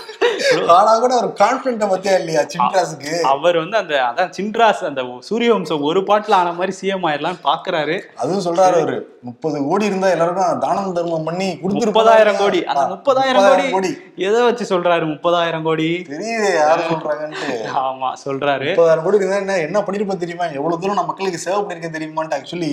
ஆனா 0.78 0.92
கூட 1.04 1.14
ஒரு 1.22 1.30
கான்பிடன்ட 1.42 1.86
பத்தியா 1.94 2.14
இல்லையா 2.22 2.44
சின்ராஸுக்கு? 2.54 3.14
அவர் 3.34 3.58
வந்து 3.62 3.78
அந்த 3.82 3.96
அதான் 4.10 4.32
சின்ராஸ் 4.38 4.84
அந்த 4.90 5.04
சூரியவம்சம் 5.30 5.86
ஒரு 5.90 6.02
பாட்டுல 6.10 6.40
ஆன 6.42 6.54
மாதிரி 6.60 6.76
சிஎம் 6.82 7.06
ஆயிரலாம் 7.10 7.40
பாக்குறாரு. 7.50 7.98
அதுவும் 8.22 8.46
சொல்றாரு 8.48 8.80
அவரு. 8.82 8.98
முப்பது 9.28 9.58
கோடி 9.68 9.86
இருந்தா 9.90 10.08
எல்லாருக்கும் 10.16 10.60
தானம் 10.64 10.96
தர்மம் 10.98 11.28
பண்ணி 11.28 11.48
முப்பதாயிரம் 11.62 12.40
கோடி. 12.42 12.60
அந்த 12.72 12.84
முப்பதாயிரம் 12.94 13.48
கோடி 13.76 13.92
எதை 14.28 14.42
வச்சு 14.48 14.66
சொல்றாரு 14.74 15.06
முப்பதாயிரம் 15.14 15.66
கோடி? 15.68 15.88
தெரியுது 16.12 16.50
யாரு 16.62 16.82
சொல்றாங்கன்ட்டு. 16.92 17.50
ஆமா 17.86 18.10
சொல்றாரு. 18.26 18.70
முப்பதாயிரம் 18.70 19.06
கோடி 19.08 19.20
என்ன 19.40 19.58
என்ன 19.68 19.80
பண்ணிருப்பேன் 19.88 20.24
தெரியுமா? 20.24 20.46
எவ்வளவு 20.60 20.82
தூரம் 20.82 21.00
நான் 21.00 21.10
மக்களுக்கு 21.12 21.40
சேவை 21.46 21.62
பண்ணிருக்கேன் 21.62 21.96
தெரியுமான்ட்டு 21.98 22.38
ஆக்சுவலி 22.40 22.72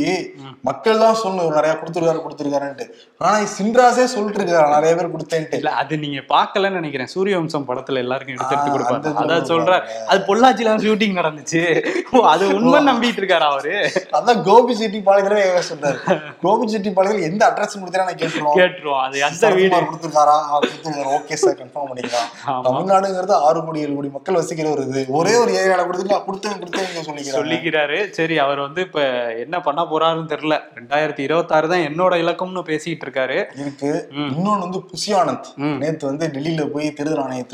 மக்கள் 0.71 1.03
தான் 1.05 1.21
சொல்லணும். 1.23 1.57
நிறைய 1.59 1.75
கொடுத்துருக்காரு 1.81 2.25
கொடுத்துருக்காருன்ட்டு. 2.27 2.87
ஆனா 3.19 3.37
சின்ராஸே 3.59 4.05
சொல்லிட்டு 4.15 4.39
இருக்காரு 4.41 4.77
நிறைய 4.77 4.93
பேர் 4.99 5.15
கொடுத்தேன்ட்டு. 5.15 5.59
இல்ல 5.63 5.73
அது 5.83 5.95
நீங்க 6.05 6.21
பாக்கலன்னு 6.35 6.81
நினைக்கிறேன். 6.81 7.11
சூரியவம்சம் 7.15 7.67
படத்துல 7.73 8.03
எல்லாருக்கும் 8.05 8.37
எடுத்து 8.37 8.57
எடுத்து 8.57 8.73
கொடுப்பாரு. 8.75 9.15
அதான் 9.25 9.49
சொல்றாரு 9.53 9.85
அது 10.07 10.21
பொள்ளாச்சில 10.29 10.75
ஷூட்டிங் 10.87 11.19
நடந்துச்சு. 11.21 11.63
அது 12.33 12.45
உண்மை 12.55 12.81
நம்பிட்டு 12.91 13.21
இருக்காரு 13.23 13.47
அவரு? 13.51 13.75
அதான் 14.19 14.43
கோபி 14.43 14.75
செட்டி 14.75 14.99
பாளையத்துல 15.07 15.63
சொல்றாரு 15.71 15.99
கோபி 16.43 16.67
செட்டி 16.73 16.91
பாளையத்துல 16.91 17.29
எந்த 17.31 17.43
அட்ரஸ் 17.51 17.79
கொடுத்தா 17.81 18.05
நான் 18.05 18.21
கேட்டுருவோம். 18.23 18.57
கேட்டுருவோம். 18.61 19.03
அது 19.07 19.25
அந்த 19.29 19.51
வீடு. 19.59 19.77
கொடுத்துருக்காரா? 19.89 20.37
ஓகே 21.17 21.35
சார் 21.43 21.59
கன்ஃபார்ம் 21.61 21.89
பண்ணிக்கலாம். 21.91 22.29
தமிழ்நாடுங்கிறது 22.67 23.35
ஆறு 23.49 23.65
கோடி 23.65 23.81
ஏழு 23.81 23.95
கோடி 23.95 24.09
மக்கள் 24.17 24.35
வசிக்கிற 24.35 24.71
ஒரு 24.71 24.83
இது. 24.89 25.05
ஒரே 25.09 25.35
ஒரு 25.37 25.53
ஏரியால 25.63 25.87
கொடுத்துட்டு 25.89 26.19
கொடுத்தேன் 26.29 26.59
கொடுத்தேன் 26.63 27.07
சொல்லிக்கிறாங்க 27.09 27.39
சொல்லிக்கிறாரு. 27.39 27.99
சரி 28.11 28.39
அவர் 28.39 28.61
வந்து 28.67 28.81
இப்ப 28.81 29.01
என்ன 29.45 29.61
பண்ண 29.61 29.83
போறாருன்னு 29.93 30.31
தெரியல. 30.35 30.59
ரெண்டாயிரத்தி 30.79 31.23
இருபத்தாறு 31.29 31.69
தான் 31.69 31.85
என்னோட 31.89 32.13
இலக்கம்னு 32.23 32.63
பேசிட்டு 32.71 33.05
இருக்காரு. 33.07 33.39
இருக்கு. 33.63 33.91
இன்னொன்னு 34.13 34.65
வந்து 34.67 34.79
புசி 34.91 35.11
ஆனந்த். 35.21 35.49
நேத்து 35.83 36.07
வந்து 36.07 36.27
டெல்லியில 36.35 36.65
போய் 36.75 36.93
தேர்தல் 36.93 37.23
ஆணையத்துல 37.25 37.52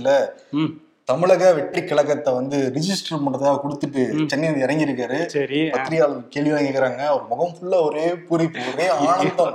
ம். 0.53 0.71
தமிழக 1.09 1.53
வெற்றி 1.53 1.85
கழகத்தை 1.85 2.35
வந்து 2.35 2.73
ரிஜிஸ்டர் 2.75 3.23
பண்றதாக 3.25 3.61
கொடுத்துட்டு 3.63 4.01
சென்னை 4.27 4.49
வந்து 4.49 4.61
இறங்கி 4.61 4.85
இருக்காரு 4.85 5.19
சரி. 5.27 5.61
பத்திரிகையாளர் 5.71 6.29
கேள்வி 6.29 6.51
கேக்குறாங்க 6.59 7.01
அவர் 7.07 7.29
முகம் 7.29 7.55
ஃபுல்லா 7.55 7.83
ஒரே 7.83 8.07
பூரிப்பு 8.27 8.61
ஒரே 8.73 8.87
ஆனந்தம். 9.07 9.55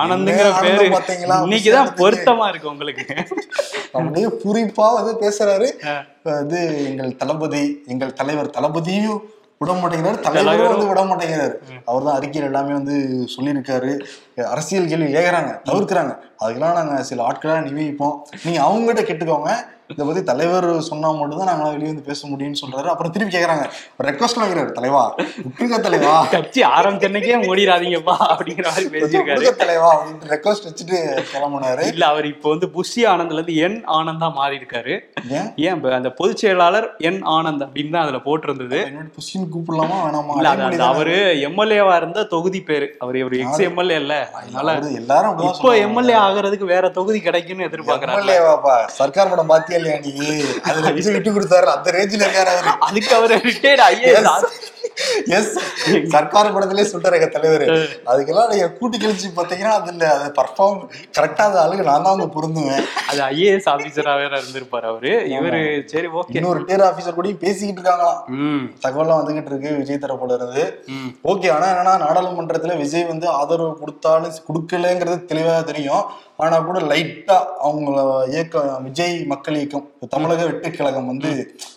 ஆனந்துங்கிற 0.00 0.48
பேரு? 0.60 0.88
பாத்தீங்களா? 0.92 1.36
இன்னைக்குதான் 1.42 1.92
பொருத்தமா 1.96 2.48
இருக்கு 2.48 2.68
உங்களுக்கு. 2.68 3.06
அப்படியே 3.92 4.26
பூரிப்பா 4.42 4.88
வந்து 4.94 5.12
பேசுறாரு. 5.20 5.68
அது 6.34 6.58
எங்கள் 6.86 7.16
தளபதி 7.16 7.62
எங்கள் 7.86 8.12
தலைவர் 8.12 8.50
தளபதியும் 8.50 9.22
விட 9.62 9.72
மாட்டேங்கிறாரு 9.80 10.20
தலைவரும் 10.26 10.72
வந்து 10.74 10.90
விட 10.90 11.02
மாட்டேங்கிறாரு 11.10 11.54
அவர் 11.90 12.06
தான் 12.08 12.16
அறிக்கையில் 12.18 12.48
எல்லாமே 12.50 12.72
வந்து 12.78 12.96
சொல்லியிருக்காரு. 13.34 13.92
அரசியல் 14.54 14.90
கேள்வி 14.92 15.08
கேட்கறாங்க 15.16 15.52
தவிர்க்கிறாங்க. 15.68 16.14
அதுக்கெல்லாம் 16.42 16.78
நாங்க 16.80 16.96
சில 17.10 17.26
ஆட்களா 17.28 17.56
நியமிப்போம். 17.68 18.16
நீங்க 18.44 18.60
அவங்ககிட்ட 18.66 19.04
கேட்டுக்கோங்க. 19.08 19.52
இதை 19.92 20.04
பத்தி 20.08 20.22
தலைவர் 20.30 20.66
சொன்னா 20.90 21.08
மட்டும்தான் 21.20 21.50
நாங்க 21.50 21.68
வெளியே 21.74 21.90
வந்து 21.92 22.04
பேச 22.10 22.20
முடியும்னு 22.32 22.60
சொல்றாரு. 22.62 22.88
அப்புறம் 22.92 23.12
திருப்பி 23.14 23.32
கேக்குறாங்க 23.36 23.64
ரெக்வஸ்ட் 24.08 24.40
வைக்கிறாரு 24.42 24.70
தலைவா. 24.78 25.02
விட்டுருங்க 25.44 25.78
தலைவா. 25.86 26.14
கட்சி 26.34 26.60
ஆரம்பிச்சன்னைக்கே 26.76 27.38
மூடிடாதீங்கப்பா 27.46 28.16
அப்படிங்கிற 28.32 28.66
மாதிரி 28.72 28.88
பேசியிருக்காரு. 28.94 29.52
தலைவா 29.64 29.90
அப்படின்ட்டு 29.96 30.30
ரெக்வஸ்ட் 30.34 30.68
வச்சுட்டு 30.68 30.98
கிளம்புனாரு. 31.32 31.84
இல்ல 31.92 32.04
அவர் 32.12 32.28
இப்போ 32.34 32.48
வந்து 32.54 32.68
புஷி 32.76 33.02
ஆனந்த்ல 33.12 33.38
இருந்து 33.38 33.56
என் 33.66 33.78
ஆனந்தா 33.98 34.30
மாறி 34.38 34.60
இருக்காரு 34.60 34.94
ஏன் 35.66 35.84
அந்த 36.00 36.12
பொதுச் 36.20 36.42
செயலாளர் 36.44 36.88
என் 37.10 37.20
ஆனந்த் 37.36 37.64
அப்படின்னு 37.66 37.94
தான் 37.96 38.04
அதுல 38.06 38.20
போட்டிருந்தது. 38.28 38.80
புஷின்னு 39.18 39.48
கூப்பிடலாமா 39.54 39.96
வேணாமா? 40.04 40.36
இல்ல 40.70 40.84
அவரு 40.92 41.16
எம்எல்ஏவா 41.48 41.94
இருந்த 42.00 42.26
தொகுதி 42.34 42.62
பேரு. 42.70 42.88
அவர் 43.04 43.18
ஒரு 43.28 43.36
எக்ஸ் 43.42 43.62
எம்எல்ஏ 43.68 43.96
இல்ல. 44.02 44.14
அதனால 44.38 44.76
எல்லாரும் 45.00 45.42
இப்போ 45.50 45.70
எம்எல்ஏ 45.86 46.16
ஆகுறதுக்கு 46.26 46.66
வேற 46.74 46.84
தொகுதி 46.98 47.20
கிடைக்கும்னு 47.26 47.68
எதிர்பார்க்கறாங்க. 47.68 48.78
சர்க்கார் 48.98 49.30
படம் 49.32 49.50
பாத்தியா 49.52 49.78
இல்லையா 49.82 49.98
நீ? 50.06 50.12
அதுல 50.68 50.90
விஜய் 50.98 51.16
விட்டு 51.16 51.36
கொடுத்தாரு. 51.38 51.74
அந்த 51.76 51.96
ரேஞ்சில 51.98 52.26
இருக்காரு 52.26 52.52
அவரு? 52.56 52.72
அதுக்கு 52.88 53.14
அவர் 53.20 53.34
ரிட்டையர்ட் 53.50 53.86
எஸ் 55.36 55.52
சர்க்கார் 56.14 56.48
படத்திலே 56.54 56.82
சொல்றாரு 56.90 57.16
எங்க 57.18 57.28
தலைவர். 57.34 57.64
அதுக்கெல்லாம் 58.10 58.50
நீங்க 58.50 58.66
கூட்டி 58.78 58.96
கழிச்சு 59.02 59.28
பாத்தீங்கன்னா 59.36 59.74
அதுல 59.78 60.08
அது 60.14 60.26
பர்ஃபார்ம் 60.38 60.80
கரெக்டா 61.16 61.44
அந்த 61.48 61.58
ஆளுக்கு 61.62 61.86
நான் 61.88 62.04
தான் 62.06 62.14
வந்து 62.14 62.34
பொருந்துவேன். 62.34 62.84
அது 63.10 63.20
ஐஏஎஸ் 63.28 63.68
ஆபீசரா 63.74 64.14
வேற 64.22 64.32
இருந்திருப்பாரு 64.40 64.86
அவரு. 64.90 65.12
இவரு 65.36 65.60
சரி 65.92 66.10
ஓகே 66.20 66.36
இன்னொரு 66.38 66.60
டேர் 66.70 66.84
ஆபீசர் 66.88 67.18
கூட 67.18 67.32
பேசிக்கிட்டு 67.44 67.80
இருக்காங்களாம். 67.80 68.20
தகவல்லாம் 68.84 69.20
வந்துகிட்டு 69.20 69.52
இருக்கு 69.52 69.72
விஜய் 69.80 70.02
தரப்புல 70.04 70.38
இருந்து. 70.40 70.64
ஓகே 71.32 71.50
ஆனா 71.54 71.68
என்னன்னா 71.72 71.94
நாடாளுமன்றத்துல 72.04 72.76
விஜய் 72.82 73.10
வந்து 73.12 73.28
ஆதரவு 73.38 73.72
கொடுத்தாலும் 73.82 74.36
கொடுக்கலங்கிறது 74.50 75.18
தெளிவா 75.32 75.56
தெரியும். 75.70 76.04
ஆனா 76.42 76.56
கூட 76.60 76.78
லைட்டா 76.80 77.36
அவங்கள 77.64 77.98
இயக்கம் 78.28 78.82
விஜய் 78.82 79.24
மக்கள் 79.24 79.54
இயக்கம் 79.54 79.86
தமிழக 80.08 80.44
வெட்டு 80.44 80.70
கழகம் 80.70 81.06
வந்து 81.06 81.30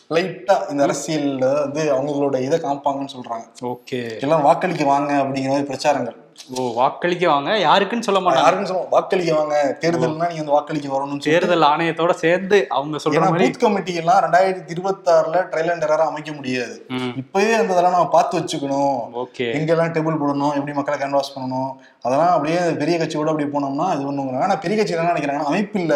லைட்டா 0.10 0.56
இந்த 0.72 0.82
அரசியல்ல 0.88 1.46
வந்து 1.62 1.82
அவங்களோட 1.96 2.42
இதை 2.42 2.60
காமிப்பாங்கன்னு 2.60 3.14
சொல்றாங்க. 3.16 3.46
ஓகே. 3.62 4.00
எல்லாம் 4.20 4.42
வாக்களிக்க 4.42 4.86
வாங்க 4.86 5.14
அப்படிங்கிற 5.14 5.48
மாதிரி 5.48 5.68
பிரச்சாரங்கள். 5.68 6.18
ஓ 6.60 6.64
வாக்களிக்க 6.78 7.26
வாங்க 7.32 7.52
யாருக்குன்னு 7.66 8.06
சொல்ல 8.08 8.20
மாட்டாங்க. 8.24 8.46
யாருன்னு 8.46 8.68
சொல்லுவோம் 8.70 8.92
வாக்களிக்க 8.96 9.32
வாங்க 9.38 9.56
தேர்தல்னா 9.84 10.28
நீங்க 10.32 10.42
வந்து 10.42 10.56
வாக்களிக்க 10.56 10.88
வரணும்னு 10.94 11.22
சொல்லி 11.24 11.34
தேர்தல் 11.36 11.66
ஆணையத்தோட 11.70 12.14
சேர்ந்து 12.22 12.58
அவங்க 12.78 13.00
சொல்ற 13.04 13.30
பூத் 13.42 13.60
கமிட்டி 13.64 13.94
எல்லாம் 14.02 14.20
ரெண்டாயிரத்தி 14.26 14.74
இருபத்தி 14.76 15.12
ஆறுல 15.16 15.42
ட்ரையல் 15.52 15.72
அண்ட் 15.74 15.86
எரரா 15.88 16.08
அமைக்க 16.12 16.32
முடியாது. 16.38 16.76
இப்பவே 17.22 17.52
அந்த 17.60 17.72
இதெல்லாம் 17.74 17.96
நம்ம 17.98 18.10
பார்த்து 18.16 18.40
வச்சுக்கணும். 18.40 18.98
ஓகே. 19.24 19.48
எங்கெல்லாம் 19.60 19.94
டேபிள் 19.98 20.20
போடணும் 20.24 20.56
எப்படி 20.58 20.76
மக்களை 20.80 20.98
கேன்வாஸ் 21.04 21.34
பண்ணணும் 21.36 21.72
அதெல்லாம் 22.06 22.34
அப்படியே 22.36 22.60
பெரிய 22.82 22.98
கட்சியோட 23.04 23.32
அப்படி 23.34 23.48
போனோம்னா 23.56 23.88
இது 23.96 24.04
பண்ணுவாங்க. 24.10 24.42
ஆனா 24.48 24.58
பெரிய 24.66 24.78
கட்சி 24.80 24.96
என்ன 24.98 25.14
நினைக்கிறாங்கன்னா 25.14 25.52
அமைப்பு 25.54 25.80
இல்ல. 25.84 25.96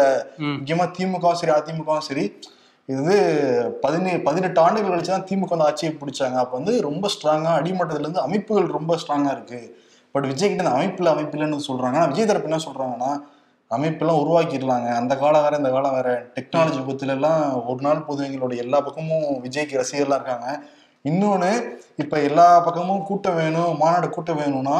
முக்கியமா 0.58 0.86
திமுகவும் 0.98 1.40
சரி 1.42 1.54
அதிமுகவும் 1.58 2.08
சரி 2.08 2.24
இது 2.88 2.98
வந்து 3.00 3.18
பதினே 3.84 4.12
பதினெட்டு 4.28 4.60
ஆண்டுகள் 4.64 4.92
கழிச்சு 4.92 5.14
தான் 5.14 5.28
திமுக 5.28 5.54
வந்து 5.54 5.68
ஆட்சியை 5.68 5.92
பிடிச்சாங்க. 6.00 6.38
அப்ப 6.44 6.54
வந்து 6.60 6.72
ரொம்ப 6.88 7.08
ஸ்ட்ராங்கா 7.14 7.52
அடிமட்டத்துல 7.60 8.06
இருந்து 8.06 8.26
அமைப்புகள் 8.26 8.74
ரொம்ப 8.78 8.96
ஸ்ட்ராங்கா 9.02 9.32
இருக்கு. 9.36 9.60
பட் 10.14 10.26
விஜய் 10.30 10.50
கிட்ட 10.50 10.64
இந்த 10.64 10.76
அமைப்புல 10.78 11.12
அமைப்பு 11.14 11.36
இல்லைன்னு 11.36 11.68
சொல்றாங்க. 11.68 11.96
ஆனா 11.98 12.08
விஜய் 12.12 12.28
தரப்பு 12.30 12.50
என்ன 12.50 12.62
சொல்றாங்கன்னா 12.66 13.10
அமைப்பெல்லாம் 13.70 14.20
உருவாக்கிடலாங்க. 14.22 14.88
அந்த 15.00 15.12
காலம் 15.18 15.44
வேற 15.46 15.56
இந்த 15.60 15.70
காலம் 15.74 15.96
வேற. 15.98 16.08
டெக்னாலஜி 16.36 16.80
பத்தில 16.88 17.14
எல்லாம் 17.18 17.42
ஒரு 17.70 17.80
நாள் 17.86 18.06
பொதுவங்களோட 18.08 18.54
எல்லா 18.64 18.78
பக்கமும் 18.86 19.26
விஜய்க்கு 19.44 19.80
ரசிகர்லாம் 19.80 20.20
இருக்காங்க. 20.20 20.48
இன்னொன்னு 21.10 21.50
இப்ப 22.02 22.14
எல்லா 22.28 22.46
பக்கமும் 22.64 23.04
கூட்டம் 23.10 23.38
வேணும் 23.42 23.78
மாநாடு 23.82 24.08
கூட்டம் 24.16 24.40
வேணும்னா 24.42 24.78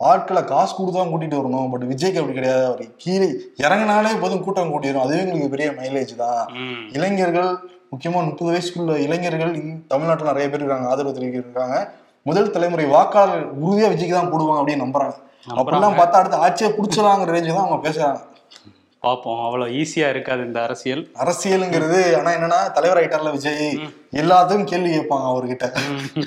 ஆட்களை 0.00 0.40
காசு 0.52 0.72
கொடுத்து 0.76 0.98
தான் 0.98 1.10
கூட்டிட்டு 1.12 1.38
வரணும். 1.40 1.68
பட் 1.72 1.84
விஜய்க்கு 1.92 2.20
அப்படி 2.22 2.36
கிடையாது. 2.38 2.64
அவர் 2.70 2.82
கீழே 3.02 3.28
இறங்கினாலே 3.64 4.14
போதும் 4.22 4.42
கூட்டம் 4.46 4.72
கூட்டிடும் 4.72 5.04
அதுவே 5.04 5.20
எங்களுக்கு 5.24 5.54
பெரிய 5.54 5.68
மைலேஜ் 5.78 6.14
தான். 6.24 6.42
இளைஞர்கள் 6.96 7.50
முக்கியமா 7.92 8.20
முப்பது 8.28 8.50
வயசுக்குள்ள 8.52 8.94
இளைஞர்கள் 9.06 9.54
தமிழ்நாட்டுல 9.92 10.30
நிறைய 10.32 10.48
பேர் 10.50 10.62
இருக்காங்க 10.62 10.90
ஆதரவு 10.92 11.16
தெரிவிக்கிறாங்க 11.18 11.78
முதல் 12.26 12.50
தலைமுறை 12.50 12.84
வாக்காளர் 12.86 13.64
உறுதியா 13.64 13.90
விஜய்க்கு 13.92 14.10
தான் 14.10 14.32
போடுவாங்க 14.32 14.60
அப்படின்னு 14.60 14.84
நம்புறாங்க. 14.84 15.14
அப்படிலாம் 15.54 15.98
பார்த்தா 15.98 16.18
அடுத்து 16.20 16.36
ஆட்சியை 16.36 16.72
புடிச்சலாங்கிற 16.72 17.30
ரேஞ்சு 17.34 17.54
தான் 17.54 17.66
அவங்க 17.66 17.88
பேசுறாங்க. 17.88 18.20
பார்ப்போம். 19.00 19.44
அவ்வளவு 19.44 19.70
ஈஸியா 19.70 20.08
இருக்காது 20.08 20.42
இந்த 20.42 20.62
அரசியல். 20.62 21.08
அரசியலுங்கிறது 21.14 22.18
ஆனா 22.18 22.30
என்னன்னா 22.30 22.72
தலைவர் 22.72 23.02
ஆயிட்டார்ல 23.02 23.30
விஜய். 23.30 23.78
எல்லாத்துக்கும் 24.12 24.64
கேள்வி 24.64 24.98
கேட்பாங்க 24.98 25.26
அவர்கிட்ட. 25.32 25.78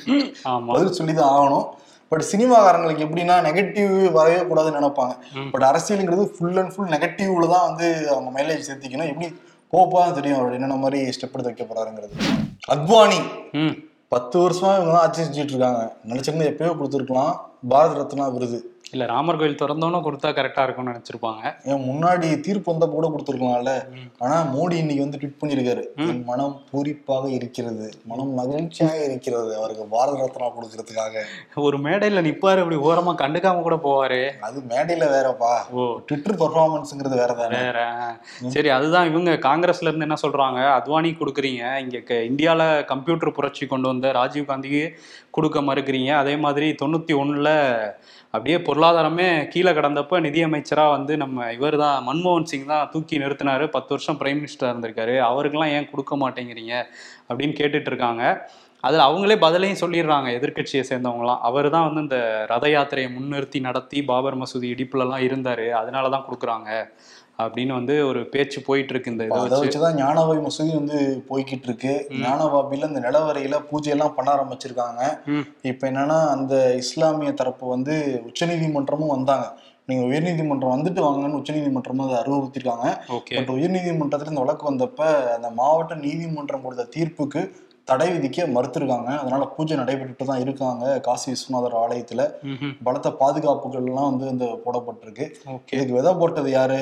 ம். 0.08 0.48
ஆமா. 0.48 0.74
பதில் 0.74 0.92
சொல்லிதான் 0.92 1.40
ஆகணும். 1.40 1.66
பட் 2.08 2.26
சினிமாக்காரங்களுக்கு 2.32 3.06
எப்படின்னா 3.08 3.38
நெகட்டிவ் 3.50 4.12
வரவே 4.12 4.40
கூடாதுன்னு 4.40 4.82
நினைப்பாங்க. 4.82 5.12
பட் 5.52 5.64
அரசியலுங்கிறது 5.64 6.26
ஃபுல் 6.26 6.58
அண்ட் 6.58 6.76
ஃபுல் 6.76 6.88
நெகட்டிவ்ல 6.88 7.50
தான் 7.50 7.66
வந்து 7.66 8.10
அவங்க 8.10 8.42
மைலேஜ் 8.42 8.72
சேர்த்திக்கணும். 8.72 9.08
எப்படி 9.08 9.40
போப்பா 9.74 10.14
தெரியும். 10.14 10.40
அவர் 10.40 10.54
என்னென்ன 10.54 10.76
மாதிரி 10.76 11.04
ஸ்டெப் 11.04 11.34
எடுத்து 11.34 11.44
வைக்க 11.44 11.64
போறாருங்கிறது. 11.64 12.24
அத்வானி. 12.72 13.88
பத்து 14.14 14.36
வருஷமா 14.40 14.70
இவங்க 14.76 14.92
தான் 14.92 15.02
ஆட்சி 15.02 15.22
செஞ்சுட்டு 15.22 15.54
இருக்காங்க. 15.54 15.82
நினைச்சிருந்தா 16.08 16.46
எப்பயோ 16.52 16.72
கொடுத்துருக்கலாம். 16.80 17.34
பாரத 17.70 17.94
ரத்னா 17.94 18.28
விருது. 18.28 18.60
இல்ல 18.92 19.06
ராமர் 19.06 19.38
கோயில் 19.38 19.58
திறந்தோன்னு 19.62 20.00
கொடுத்தா 20.06 20.30
கரெக்டா 20.30 20.64
இருக்கும்னு 20.64 20.92
நினைச்சிருப்பாங்க. 20.92 21.42
ஏன் 21.64 21.84
முன்னாடி 21.90 22.40
தீர்ப்பு 22.40 22.74
வந்தப்ப 22.74 22.90
கூட 22.90 23.08
கொடுத்துருக்கலாம்ல. 23.08 23.74
ஆனா 24.18 24.46
மோடி 24.56 24.74
இன்னைக்கு 24.74 25.04
வந்து 25.04 25.18
ட்வீட் 25.18 25.42
பண்ணிருக்காரு 25.42 25.84
என் 25.96 26.24
மனம் 26.24 26.62
பூரிப்பாக 26.72 27.28
இருக்கிறது. 27.30 27.92
மனம் 28.06 28.34
மகிழ்ச்சியாக 28.34 29.04
இருக்கிறது. 29.04 29.56
அவருக்கு 29.56 29.86
பாரத 29.86 30.18
ரத்னா 30.18 30.48
கொடுக்கறதுக்காக. 30.48 31.24
ஒரு 31.56 31.78
மேடையில 31.78 32.24
நிப்பாரு 32.30 32.58
அப்படி 32.58 32.76
ஓரமா 32.76 33.14
கண்டுக்காம 33.16 33.62
கூட 33.62 33.76
போவாரு. 33.76 34.22
அது 34.40 34.62
மேடையில 34.68 35.08
வேறப்பா. 35.16 35.54
ஓ. 35.72 36.00
ட்விட்டர் 36.06 36.36
பர்ஃபார்மன்ஸ்ங்கிறது 36.36 37.16
வேற. 37.16 37.34
தானே 37.34 37.58
வேற 37.58 37.80
சரி 38.48 38.70
அதுதான் 38.70 39.08
இவங்க 39.08 39.32
காங்கிரஸ்ல 39.32 39.90
இருந்து 39.92 40.08
என்ன 40.08 40.20
சொல்றாங்க? 40.22 40.60
அத்வானி 40.80 41.12
கொடுக்குறீங்க. 41.22 41.78
இங்க 41.78 42.14
இந்தியால 42.30 42.86
கம்ப்யூட்டர் 42.86 43.32
புரட்சி 43.32 43.68
கொண்டு 43.68 43.88
வந்த 43.88 44.12
ராஜீவ் 44.12 44.46
காந்திக்கு 44.46 44.98
கொடுக்க 45.32 45.60
மறுக்கிறீங்க. 45.62 46.12
அதே 46.12 46.36
மாதிரி 46.36 46.76
தொண்ணூத்தி 46.82 47.14
ஒண்ணுல 47.22 47.50
அப்படியே 48.34 48.58
பொருளாதாரமே 48.58 49.28
கீழே 49.54 49.72
கடந்தப்போ 49.72 50.16
நிதியமைச்சராக 50.26 50.90
வந்து 50.96 51.14
நம்ம 51.18 51.48
இவர் 51.54 51.78
தான் 51.78 52.08
மன்மோகன் 52.08 52.50
சிங் 52.52 52.66
தான் 52.66 52.90
தூக்கி 52.92 53.16
நிறுத்தினார். 53.18 53.64
பத்து 53.76 53.90
வருஷம் 53.90 54.20
பிரைம் 54.20 54.40
மினிஸ்டராக 54.42 54.74
இருந்திருக்காரு. 54.74 55.16
அவருக்கெல்லாம் 55.30 55.74
ஏன் 55.78 55.90
கொடுக்க 55.92 56.16
மாட்டேங்கிறீங்க? 56.24 56.74
அப்படின்னு 57.30 57.56
கேட்டுட்டு 57.60 57.90
இருக்காங்க. 57.92 58.24
அதில் 58.84 59.06
அவங்களே 59.08 59.36
பதிலையும் 59.46 59.82
சொல்லிடுறாங்க. 59.82 60.28
எதிர்க்கட்சியை 60.40 60.84
சேர்ந்தவங்களாம் 60.90 61.42
அவர் 61.50 61.70
தான் 61.70 61.88
வந்து 61.88 62.04
இந்த 62.06 62.20
ரத 62.52 62.68
யாத்திரையை 62.76 63.10
முன்னிறுத்தி 63.18 63.60
நடத்தி 63.60 64.04
பாபர் 64.04 64.38
மசூதி 64.38 64.68
இடிப்புலலாம் 64.76 65.26
இருந்தார். 65.30 65.66
அதனால 65.82 66.10
தான் 66.10 66.28
கொடுக்குறாங்க. 66.28 66.70
அப்படின்னு 67.44 67.74
வந்து 67.78 67.96
ஒரு 68.08 68.22
பேச்சு 68.34 68.60
போயிட்டு 68.68 68.94
இருக்கு 68.94 69.12
இந்த 69.12 69.26
இதை 69.48 69.60
வச்சுதான் 69.62 69.98
ஞானவாய் 70.02 70.44
மசூதி 70.46 70.72
வந்து 70.80 70.98
போய்கிட்டு 71.30 71.68
இருக்கு 71.70 71.94
ஞானவாபில 72.24 72.90
இந்த 72.90 73.02
நிலவரையில 73.08 73.60
பூஜை 73.70 73.92
எல்லாம் 73.96 74.16
பண்ண 74.16 74.30
ஆரம்பிச்சிருக்காங்க. 74.36 75.02
இப்ப 75.72 75.88
என்னன்னா 75.92 76.18
அந்த 76.36 76.54
இஸ்லாமிய 76.84 77.34
தரப்பு 77.34 77.68
வந்து 77.76 77.96
உச்சநீதிமன்றமும் 78.30 79.16
வந்தாங்க. 79.16 79.48
நீங்க 79.90 80.04
உயர்நீதிமன்றம் 80.10 80.76
வந்துட்டு 80.76 81.02
வாங்கன்னு 81.06 81.40
உச்சநீதிமன்றமும் 81.42 82.06
அதை 82.08 82.18
அறிவுறுத்திருக்காங்க. 82.22 82.88
பட் 83.38 83.56
உயர்நீதிமன்றத்துல 83.58 84.34
இந்த 84.34 84.44
வழக்கு 84.46 84.66
வந்தப்ப 84.72 85.02
அந்த 85.38 85.50
மாவட்ட 85.62 85.96
நீதிமன்றம் 86.06 86.66
கொடுத்த 86.68 86.90
தீர்ப்புக்கு 86.98 87.42
தடை 87.88 88.08
விதிக்க 88.14 88.46
மறுத்திருக்காங்க. 88.56 89.12
அதனால 89.22 89.44
பூஜை 89.56 89.76
நடைபெற்றுட்டு 89.78 90.26
தான் 90.32 90.42
இருக்காங்க 90.46 90.86
காசி 91.08 91.28
விஸ்வநாதர் 91.34 91.82
ஆலயத்துல. 91.84 92.24
பலத்த 92.88 93.10
பாதுகாப்புகள் 93.22 93.88
எல்லாம் 93.92 94.10
வந்து 94.12 94.28
இந்த 94.36 94.48
போடப்பட்டிருக்கு 94.66 95.28
இதுக்கு 95.76 95.94
விதை 96.00 96.14
போட்டது 96.24 96.52
யாரு? 96.60 96.82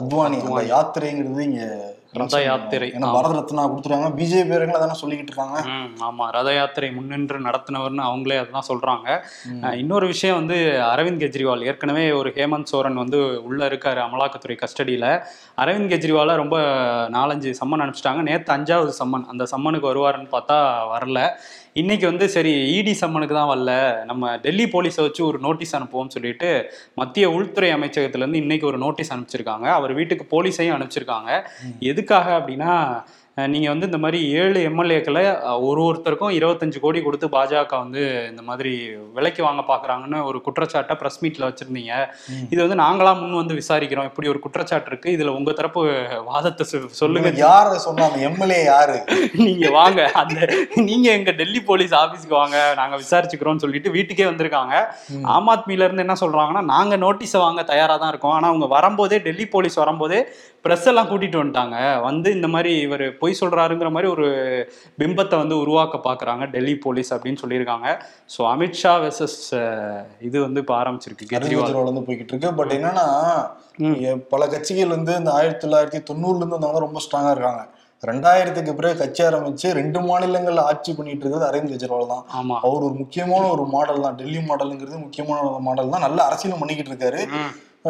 அத்வானி 0.00 0.38
அந்த 0.46 0.62
யாத்திரைங்கிறது 0.74 1.40
இங்க 1.50 1.94
ரத 2.12 2.38
யாத்திரை 2.42 2.90
பாரத 3.00 3.34
ரத்னா 3.34 3.62
கொடுத்துருக்காங்க. 3.68 4.10
பிஜேபி 4.18 4.44
பேருங்களை 4.50 4.78
தானே 4.82 4.94
சொல்லிக்கிட்டு 5.00 5.32
இருக்காங்க. 5.32 5.58
ஆமா. 6.06 6.26
ரத 6.36 6.54
யாத்திரை 6.54 6.90
முன்னின்று 6.90 7.38
நடத்தினவர்னு 7.40 8.02
அவங்களே 8.08 8.36
அதான் 8.44 8.68
சொல்றாங்க. 8.68 9.08
இன்னொரு 9.76 10.06
விஷயம் 10.06 10.36
வந்து 10.36 10.54
அரவிந்த் 10.92 11.22
கெஜ்ரிவால். 11.24 11.64
ஏற்கனவே 11.64 12.12
ஒரு 12.12 12.30
ஹேமந்த் 12.30 12.70
சோரன் 12.72 13.00
வந்து 13.02 13.44
உள்ள 13.44 13.68
இருக்காரு 13.68 14.00
அமலாக்கத்துறை 14.06 14.56
கஸ்டடியில. 14.62 15.06
அரவிந்த் 15.56 15.92
கெஜ்ரிவாலை 15.92 16.34
ரொம்ப 16.34 16.58
நாலஞ்சு 17.18 17.52
சம்மன் 17.60 17.84
அனுப்பிச்சிட்டாங்க. 17.84 18.22
நேத்து 18.22 18.52
அஞ்சாவது 18.54 18.92
சம்மன். 19.02 19.26
அந்த 19.26 19.46
சம்மனுக்கு 19.56 19.90
வருவாருன்னு 19.90 20.32
பார்த்தா 20.36 20.58
வரல. 20.94 21.20
இன்னைக்கு 21.80 22.04
வந்து 22.06 22.26
சரி 22.34 22.52
இடி 22.76 22.92
சம்மனுக்கு 23.00 23.34
தான் 23.38 23.50
வரல. 23.50 23.72
நம்ம 24.10 24.30
டெல்லி 24.44 24.64
போலீஸை 24.64 25.02
வச்சு 25.06 25.22
ஒரு 25.26 25.38
நோட்டீஸ் 25.38 25.74
அனுப்புவோம்னு 25.76 26.14
சொல்லிட்டு 26.16 26.50
மத்திய 27.00 27.30
உள்துறை 27.30 27.68
அமைச்சகத்துல 27.74 28.24
இருந்து 28.24 28.42
இன்னைக்கு 28.44 28.66
ஒரு 28.66 28.78
நோட்டீஸ் 28.84 29.12
அனுப்பிச்சிருக்காங்க. 29.14 29.66
அவர் 29.78 29.92
வீட்டுக்கு 29.98 30.24
போலீஸையும் 30.34 30.76
அனுப்பிச்சிருக்காங்க. 30.76 31.30
எதுக்காக 31.90 32.28
அப்படின்னா 32.38 32.72
அஹ், 33.36 33.48
நீங்க 33.52 33.68
வந்து 33.68 33.88
இந்த 33.88 33.98
மாதிரி 33.98 34.18
ஏழு 34.34 34.58
எம்எல்ஏக்களை 34.68 35.22
ஒரு 35.66 35.80
ஒருத்தருக்கும் 35.86 36.34
இருபத்தஞ்சு 36.36 36.78
கோடி 36.78 37.00
கொடுத்து 37.02 37.26
பாஜக 37.28 37.72
வந்து 37.78 38.02
இந்த 38.30 38.42
மாதிரி 38.42 38.70
விலைக்கு 39.16 39.42
வாங்க 39.42 39.62
பாக்குறாங்கன்னு 39.66 40.18
ஒரு 40.28 40.38
குற்றச்சாட்டை 40.40 40.94
பிரஸ் 40.96 41.20
மீட்ல 41.22 41.48
வச்சிருந்தீங்க. 41.48 41.92
இது 42.52 42.60
வந்து 42.62 42.78
நாங்களா 42.80 43.12
முன் 43.18 43.36
வந்து 43.36 43.58
விசாரிக்கிறோம். 43.58 44.08
இப்படி 44.10 44.28
ஒரு 44.28 44.40
குற்றச்சாட்டு 44.40 44.88
இருக்கு. 44.88 45.10
இதுல 45.16 45.34
உங்க 45.36 45.52
தரப்பு 45.52 45.82
வாதத்தை 46.30 46.66
சொல்லுங்க. 46.94 47.32
யார 47.44 47.74
சொன்னா 47.84 48.06
அந்த 48.08 48.22
எம்எல்ஏ 48.28 48.60
யாரு? 48.66 48.96
நீங்க 49.42 49.66
வாங்க. 49.76 50.00
அந்த 50.22 50.40
நீங்க 50.88 51.06
எங்க 51.12 51.34
டெல்லி 51.34 51.62
போலீஸ் 51.66 51.94
ஆபீஸ்க்கு 52.00 52.36
வாங்க. 52.38 52.56
நாங்க 52.80 52.96
விசாரிச்சுக்கிறோம்னு 53.02 53.64
சொல்லிட்டு 53.64 53.94
வீட்டுக்கே 53.96 54.28
வந்திருக்காங்க. 54.30 54.74
ஆம் 55.34 55.50
ஆத்மில 55.50 55.86
இருந்து 55.86 56.06
என்ன 56.06 56.18
சொல்றாங்கன்னா 56.20 56.64
நாங்க 56.72 56.96
நோட்டீஸை 56.98 57.40
வாங்க 57.40 57.64
தயாரா 57.66 57.96
தான் 57.98 58.12
இருக்கோம். 58.12 58.36
ஆனா 58.36 58.48
அவங்க 58.48 58.68
வரும்போதே 58.74 59.18
டெல்லி 59.24 59.48
போலீஸ் 59.48 59.78
வரும்போதே 59.78 60.20
ப்ரெஸ் 60.66 60.88
எல்லாம் 60.92 61.10
கூட்டிட்டு 61.10 61.40
வந்துட்டாங்க. 61.40 61.76
வந்து 62.08 62.28
இந்த 62.36 62.48
மாதிரி 62.54 62.72
இவர் 62.86 63.04
பொய் 63.22 63.38
சொல்றாருங்கிற 63.40 63.90
மாதிரி 63.96 64.10
ஒரு 64.16 64.26
பிம்பத்தை 65.02 65.36
வந்து 65.42 65.56
உருவாக்க 65.64 65.96
பாக்குறாங்க. 66.08 66.44
டெல்லி 66.54 66.74
போலீஸ் 66.86 67.12
அப்படின்னு 67.16 67.42
சொல்லியிருக்காங்க. 67.44 67.88
ஸோ 68.34 68.42
அமித்ஷா 68.54 68.94
வெர்சஸ் 69.04 69.40
இது 70.28 70.36
வந்து 70.46 70.62
இப்போ 70.64 70.76
ஆரம்பிச்சிருக்கு. 70.82 71.30
கெஜ்ரிவால். 71.32 71.88
வந்து 71.90 72.04
போய்கிட்டு 72.08 72.34
இருக்கு 72.34 72.52
பட் 72.60 72.74
என்னன்னா 72.78 73.06
பல 74.34 74.42
கட்சிகள் 74.52 74.94
வந்து 74.96 75.14
இந்த 75.20 75.30
ஆயிரத்தி 75.38 75.64
தொள்ளாயிரத்தி 75.64 76.00
தொண்ணூறுல 76.10 76.40
இருந்து 76.42 76.56
வந்தவங்க 76.58 76.86
ரொம்ப 76.86 77.00
ஸ்ட்ராங்கா 77.06 77.34
இருக்காங்க. 77.36 77.64
ரெண்டாயிரத்துக்கு 78.08 78.72
பிறகு 78.78 78.96
கட்சி 79.00 79.20
ஆரம்பிச்சு 79.26 79.68
ரெண்டு 79.78 79.98
மாநிலங்கள்ல 80.08 80.64
ஆட்சி 80.70 80.90
பண்ணிட்டு 80.96 81.22
இருக்கிறது 81.24 81.46
அரவிந்த் 81.48 81.72
கெஜ்ரிவால் 81.74 82.10
தான். 82.14 82.24
அவர் 82.66 82.84
ஒரு 82.88 82.96
முக்கியமான 83.02 83.44
ஒரு 83.54 83.64
மாடல் 83.74 84.04
தான். 84.06 84.18
டெல்லி 84.20 84.40
மாடலுங்கிறது 84.48 84.98
முக்கியமான 85.04 85.38
ஒரு 85.50 85.60
மாடல் 85.68 85.94
தான். 85.94 86.04
நல்ல 86.06 86.18
அரசியலும் 86.28 86.62
பண்ணிக்கிட்டு 86.62 86.92
இருக்காரு. 86.92 87.22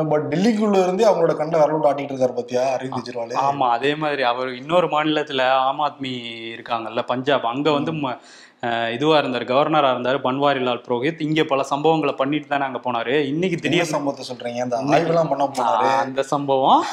பட் 0.05 0.35
டெல்லிக்குள்ள 0.35 0.83
இருந்தே 0.83 1.05
அவங்களோட 1.07 1.35
கண்ட 1.35 1.67
வரலோட்டு 1.67 1.87
ஆட்டிட்டு 1.87 2.13
இருக்காரு 2.13 2.33
பாத்தியா 2.33 2.77
அரவிந்த் 2.77 2.99
கெஜ்ரிவால்? 3.05 3.33
ஆமா 3.33 3.71
அதே 3.71 3.95
மாதிரி 3.95 4.23
அவர் 4.23 4.55
இன்னொரு 4.55 4.87
மாநிலத்துல 4.87 5.49
ஆம் 5.49 5.81
ஆத்மி 5.81 6.21
இருக்காங்கல்ல 6.57 7.03
பஞ்சாப். 7.07 7.47
அங்க 7.47 7.71
வந்து 7.71 7.93
ம- 7.93 8.19
அஹ் 8.61 8.93
இதுவா 8.93 9.19
இருந்தார் 9.19 9.45
கவர்னரா 9.45 9.91
இருந்தார் 9.91 10.21
பன்வாரிலால் 10.21 10.83
புரோஹித். 10.89 11.23
இங்க 11.23 11.45
பல 11.45 11.65
சம்பவங்களை 11.71 12.13
பண்ணிட்டு 12.13 12.47
தானே 12.47 12.65
அங்க 12.65 12.79
போனாரு. 12.79 13.27
இன்னைக்கு 13.27 13.57
திடீர் 13.57 13.85
சம்பவத்தை 13.85 14.37
சொல்றீங்க? 14.37 14.59
அந்த 14.59 14.77
ஆய்வுலாம் 14.81 15.29
பண்ண 15.29 15.45
போனாரு. 15.45 15.99
அந்த 15.99 16.23
சம்பவம். 16.23 16.85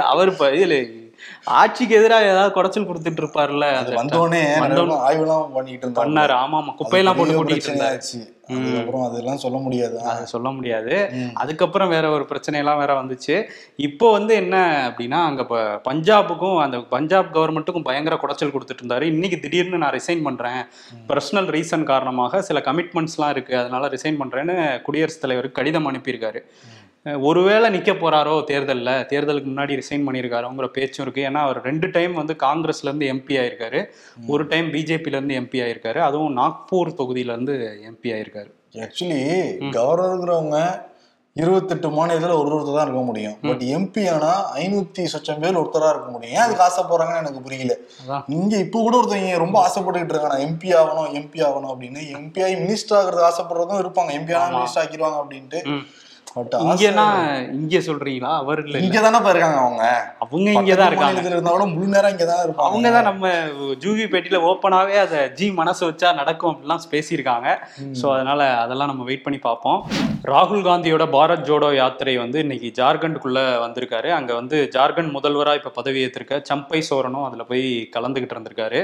அவர் 0.00 0.30
இப்ப 0.30 0.48
இதுல 0.50 1.04
ஆட்சிக்கு 1.44 1.96
எதிராக 1.96 2.30
ஏதாவது 2.32 2.54
குடைச்சல் 2.56 2.88
கொடுத்துட்டு 2.88 3.22
இருப்பார்ல 3.24 3.68
அது 3.80 3.92
வந்தோடனே 4.02 4.40
ஆய்வுலாம் 5.08 5.52
பண்ணிட்டு 5.52 5.86
இருந்தாரு 5.86 6.02
பண்ணாரு. 6.02 6.34
ஆமா 6.44 6.56
ஆமா 6.62 6.74
குப்பையெல்லாம் 6.80 7.18
போட்டு 7.18 7.36
கூட்டிட்டு 7.38 7.66
பிரச்சனையாச்சு 7.66 8.22
அதுக்கப்புறம் 8.48 9.04
அதெல்லாம் 9.10 9.40
சொல்ல 9.44 9.58
முடியாது. 9.58 10.00
அது 10.00 10.26
சொல்ல 10.26 10.48
முடியாது. 10.50 10.96
அதுக்கப்புறம் 11.34 11.88
வேற 11.88 12.10
ஒரு 12.10 12.26
பிரச்சனையெல்லாம் 12.30 12.78
வேற 12.78 12.92
வந்துச்சு. 13.02 13.36
இப்போ 13.76 14.10
வந்து 14.12 14.34
என்ன 14.34 14.56
அப்படின்னா 14.88 15.18
அங்க 15.28 15.42
பஞ்சாபுக்கும் 15.88 16.58
அந்த 16.58 16.78
பஞ்சாப் 16.78 17.32
கவர்மெண்ட்டுக்கும் 17.36 17.86
பயங்கர 17.88 18.18
குடைச்சல் 18.22 18.52
கொடுத்துட்டு 18.54 18.82
இருந்தாரு. 18.82 19.02
இன்னைக்கு 19.02 19.40
திடீர்னு 19.40 19.78
நான் 19.78 19.96
ரிசைன் 19.96 20.22
பண்றேன். 20.22 20.60
பர்சனல் 21.08 21.50
ரீசன் 21.56 21.82
காரணமாக 21.82 22.42
சில 22.42 22.60
கமிட்மெண்ட்ஸ்லாம் 22.60 23.28
இருக்கு. 23.28 23.56
அதனால 23.58 23.88
ரிசைன் 23.88 24.20
பண்றேன்னு 24.22 24.82
குடியரசுத் 24.82 25.20
தலைவருக்கு 25.20 25.60
கடிதம் 25.60 25.90
அனுப்பியிருக்காரு. 25.92 26.42
ஒருவேளை 27.14 27.78
நிக்க 27.78 27.82
போறாரோ 27.82 28.44
தேர்தல்ல 28.50 29.06
தேர்தலுக்கு 29.12 29.48
முன்னாடி 29.48 29.82
ரிசைன் 29.82 30.06
பண்ணியிருக்காரோங்கிற 30.06 30.66
பேச்சும் 30.66 31.06
இருக்கு. 31.06 31.38
ஏன்னா 31.38 31.42
அவர் 31.42 31.62
ரெண்டு 31.62 31.90
டைம் 31.90 32.14
வந்து 32.14 32.36
காங்கிரஸ்ல 32.38 32.94
இருந்து 32.94 33.06
எம்பி 33.06 33.36
ஆயிருக்காரு. 33.36 33.84
ஒரு 34.26 34.46
டைம் 34.46 34.72
பிஜேபில 34.72 35.06
இருந்து 35.06 35.40
எம்பி 35.40 35.62
ஆயிருக்காரு. 35.62 35.98
அதுவும் 35.98 36.36
நாக்பூர் 36.36 36.94
தொகுதியில 36.98 37.32
இருந்து 37.32 37.80
எம்பி 37.90 38.06
ஆயிருக்காரு. 38.06 38.50
ஆக்சுவலி 38.72 39.20
கவர்னருங்கிறவங்க 39.70 40.84
இருபத்தெட்டு 41.34 41.88
மாநிலத்துல 41.88 42.38
ஒரு 42.38 42.56
ஒருத்தர் 42.56 42.74
தான் 42.74 42.82
இருக்க 42.82 43.02
முடியும். 43.02 43.36
பட் 43.42 43.62
எம்பி 43.62 44.10
ஆனா 44.10 44.56
ஐநூத்தி 44.56 45.06
சொச்சம் 45.12 45.40
பேர் 45.40 45.56
ஒருத்தரா 45.56 45.88
இருக்க 45.88 46.10
முடியும். 46.10 46.36
ஏன் 46.36 46.42
அதுக்கு 46.42 46.64
ஆசைப்படுறாங்கன்னு 46.64 47.16
எனக்கு 47.16 47.40
புரியல. 47.40 47.76
இங்க 48.26 48.56
இப்ப 48.56 48.80
கூட 48.80 49.02
ஒருத்தவங்க 49.02 49.36
ரொம்ப 49.36 49.68
ஆசைப்பட்டுக்கிட்டு 49.68 50.08
இருக்காங்க. 50.08 50.38
எம்பி 50.38 50.68
ஆகணும் 50.68 51.14
எம்பி 51.14 51.42
ஆகணும் 51.42 51.74
அப்படின்னு. 51.74 51.98
எம்பி 52.12 52.42
ஆகி 52.42 52.54
மினிஸ்டர் 52.54 52.94
ஆகிறது 52.94 53.28
ஆசைப்படுறதும் 53.28 53.82
இருப்பாங்க. 53.84 54.10
எம்பி 54.10 54.34
ஆனா. 54.34 54.58
மினிஸ்டர் 54.58 54.78
ஆக்கிடுவாங்க 54.78 55.16
அப்படின்ட்டு. 55.26 55.82
பட் 56.36 56.54
இங்கன்னா 56.62 57.04
இங்க 57.58 57.78
சொல்றீங்களா? 57.86 58.30
அவர் 58.42 58.60
இல்ல 58.64 58.80
இங்க 58.86 58.98
தானே 59.04 59.18
இருக்காங்க 59.32 59.60
அவங்க. 59.64 59.84
அவங்க 60.24 60.48
இங்கதான் 60.56 60.66
பக்கத்து 60.66 60.88
இருக்காங்க 60.90 61.12
மாநிலத்துல 61.12 61.36
இருந்தா 61.36 61.52
கூட 61.54 61.66
முழு 61.74 61.86
நேரம் 61.94 62.12
இங்க 62.14 62.26
தான் 62.30 62.42
இருப்பாங்க. 62.46 62.70
அவங்க 62.70 62.88
தான் 62.96 63.08
நம்ம 63.10 63.30
ஜூவி 63.84 64.06
பேட்டியில 64.12 64.40
ஓப்பனாவே 64.48 64.96
அதை 65.04 65.20
ஜி 65.38 65.46
மனசு 65.60 65.82
வச்சா 65.90 66.10
நடக்கும் 66.20 66.52
அப்படிலாம் 66.52 66.84
பேசியிருக்காங்க. 66.94 67.48
ஸோ 68.00 68.06
அதனால 68.16 68.40
அதெல்லாம் 68.64 68.90
நம்ம 68.92 69.06
வெயிட் 69.10 69.24
பண்ணி 69.26 69.40
பார்ப்போம். 69.46 69.80
ராகுல் 70.32 70.66
காந்தியோட 70.68 71.04
பாரத் 71.16 71.46
ஜோடோ 71.48 71.70
யாத்திரை 71.80 72.14
வந்து 72.24 72.38
இன்னைக்கு 72.44 72.68
ஜார்க்கண்டுக்குள்ள 72.80 73.40
வந்திருக்காரு. 73.64 74.08
அங்க 74.18 74.30
வந்து 74.40 74.56
ஜார்க்கண்ட் 74.76 75.14
முதல்வரா 75.16 75.54
இப்ப 75.60 75.72
பதவி 75.78 75.98
ஏற்றிருக்க 76.04 76.40
சம்பை 76.50 76.80
சோரனும் 76.90 77.26
அதுல 77.28 77.44
போய் 77.50 77.64
கலந்துகிட்டு 77.96 78.36
இருந்திருக்காரு. 78.36 78.80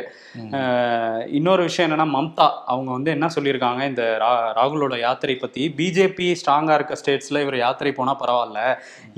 இன்னொரு 1.39 1.63
விஷயம் 1.69 1.89
என்னன்னா 1.89 2.09
மம்தா 2.17 2.49
அவங்க 2.73 2.91
வந்து 2.97 3.11
என்ன 3.17 3.29
சொல்லியிருக்காங்க? 3.37 3.83
இந்த 3.93 4.03
ராகுலோட 4.59 4.97
யாத்திரை 5.07 5.37
பத்தி. 5.45 5.65
பிஜேபி 5.81 6.29
ஸ்ட்ராங்கா 6.43 6.77
இருக்க 6.79 7.01
ஸ்டேட்ஸ்ல 7.03 7.41
இவர் 7.45 7.57
யாத்திரை 7.63 7.93
போனால் 7.99 8.19
பரவாயில்ல. 8.23 8.61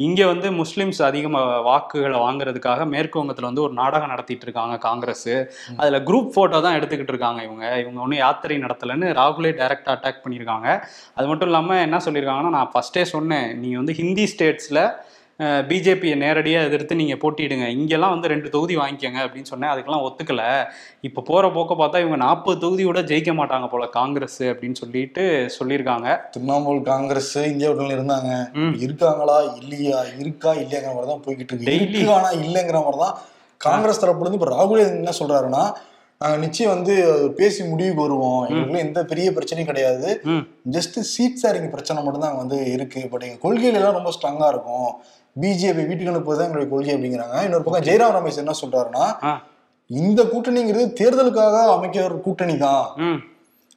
இங்கே 0.07 0.25
வந்து 0.33 0.51
முஸ்லீம்ஸ் 0.61 1.01
அதிகமாக 1.11 1.61
வாக்குகளை 1.69 2.21
வாங்குறதுக்காக 2.27 2.87
மேற்குவங்கத்தில் 2.95 3.49
வந்து 3.51 3.65
ஒரு 3.67 3.75
நாடகம் 3.81 4.13
நடத்திட்டு 4.15 4.47
இருக்காங்க 4.49 4.77
காங்கிரஸ். 4.89 5.31
அதில் 5.81 6.05
குரூப் 6.11 6.31
ஃபோட்டோ 6.35 6.61
தான் 6.67 6.79
எடுத்துக்கிட்டு 6.81 7.15
இருக்காங்க 7.15 7.41
இவங்க. 7.49 7.65
இவங்க 7.85 7.99
ஒன்றும் 8.07 8.23
யாத்திரை 8.25 8.59
நடத்தலைன்னு 8.67 9.11
ராகுலே 9.21 9.53
டைரக்டா 9.63 9.95
அட்டாக் 9.97 10.23
பண்ணியிருக்காங்க. 10.27 10.69
அது 11.19 11.27
மட்டும் 11.31 11.51
இல்லாமல் 11.53 11.85
என்ன 11.87 12.01
சொல்லியிருக்காங்கன்னா 12.07 12.55
நான் 12.59 12.73
ஃபர்ஸ்டே 12.75 13.05
சொன்னேன் 13.15 13.49
நீங்கள் 13.65 13.83
வந்து 13.83 13.99
ஹிந்தி 14.03 14.27
ஸ்டேட்ஸில் 14.35 14.85
பிஜேபியை 15.41 16.17
நேரடியாக 16.17 16.67
எதிர்த்து 16.69 16.95
நீங்கள் 16.95 17.21
போட்டியிடுங்க. 17.23 17.67
இங்கெல்லாம் 17.77 18.13
வந்து 18.15 18.31
ரெண்டு 18.33 18.49
தொகுதி 18.49 18.77
வாங்கிக்கோங்க 18.77 19.21
அப்படின்னு 19.25 19.51
சொன்னேன். 19.53 19.71
அதுக்கெல்லாம் 19.73 20.05
ஒத்துக்கல. 20.09 20.43
இப்போ 21.09 21.21
போகிற 21.31 21.51
போக்க 21.53 21.75
பார்த்தா 21.81 22.03
இவங்க 22.05 22.17
நாற்பது 22.17 22.59
தொகுதியோட 22.65 23.01
ஜெயிக்க 23.11 23.33
மாட்டாங்க 23.41 23.69
போல 23.69 23.87
காங்கிரஸ் 23.87 24.43
அப்படின்னு 24.43 24.81
சொல்லிட்டு 24.83 25.25
சொல்லியிருக்காங்க. 25.59 26.09
திரிணாமுல் 26.35 26.83
காங்கிரஸ் 26.83 27.37
இந்தியா 27.37 27.71
கூட்டணியில 27.71 27.99
இருந்தாங்க. 27.99 28.31
இருக்காங்களா? 28.85 29.39
இல்லையா? 29.63 30.01
இருக்கா? 30.19 30.53
இல்லையாங்கிற 30.53 30.95
மாதிரி 30.95 31.11
தான் 31.13 31.25
போய்கிட்டு 31.27 31.53
இருக்கு. 31.53 31.71
Daily. 31.71 31.89
இருக்கு 31.89 32.15
ஆனா 32.19 32.31
இல்லைங்கிற 32.31 32.81
மாதிரி 32.87 33.01
தான் 33.05 33.17
காங்கிரஸ் 33.67 34.01
தரப்புல 34.05 34.27
இருந்து 34.27 34.41
இப்ப 34.41 34.53
ராகுல் 34.57 34.87
என்ன 34.87 35.13
சொல்றாருன்னா 35.21 35.65
நாங்க 36.25 36.37
நிச்சயம் 36.45 36.73
வந்து 36.75 36.95
பேசி 37.39 37.61
முடிவுக்கு 37.71 38.03
வருவோம் 38.03 38.43
எங்களுக்குள்ள 38.47 38.79
எந்த 38.85 39.01
பெரிய 39.11 39.31
பிரச்சனையும் 39.37 39.69
கிடையாது. 39.71 40.09
ஜஸ்ட் 40.75 40.97
சீட் 41.11 41.41
ஷேரிங் 41.41 41.73
பிரச்சனை 41.73 42.05
மட்டும் 42.05 42.25
தான் 42.27 42.39
வந்து 42.43 42.59
இருக்கு. 42.75 43.01
பட் 43.13 43.27
எங்க 43.27 43.39
கொள்கையில 43.43 43.79
எல்லாம் 43.81 43.99
ரொம்ப 43.99 44.13
ஸ்ட்ராங்கா 44.17 44.47
இருக்கும். 44.55 44.89
பிஜேபி 45.43 45.83
வீட்டுக்கு 45.89 46.13
அனுப்புவதுதான் 46.13 46.49
எங்களுடைய 46.49 46.71
கொள்கை 46.73 46.95
அப்படிங்கிறாங்க. 46.97 47.37
இன்னொரு 47.47 47.67
பக்கம் 47.67 47.87
ஜெயராம் 47.89 48.17
ரமேஷ் 48.19 48.41
என்ன 48.45 48.55
சொல்றாருன்னா 48.63 49.07
இந்த 49.91 50.21
கூட்டணிங்கிறது 50.33 50.87
தேர்தலுக்காக 51.01 51.57
அமைக்க 51.77 52.07
ஒரு 52.09 52.19
கூட்டணி 52.27 52.57
தான். 52.67 52.85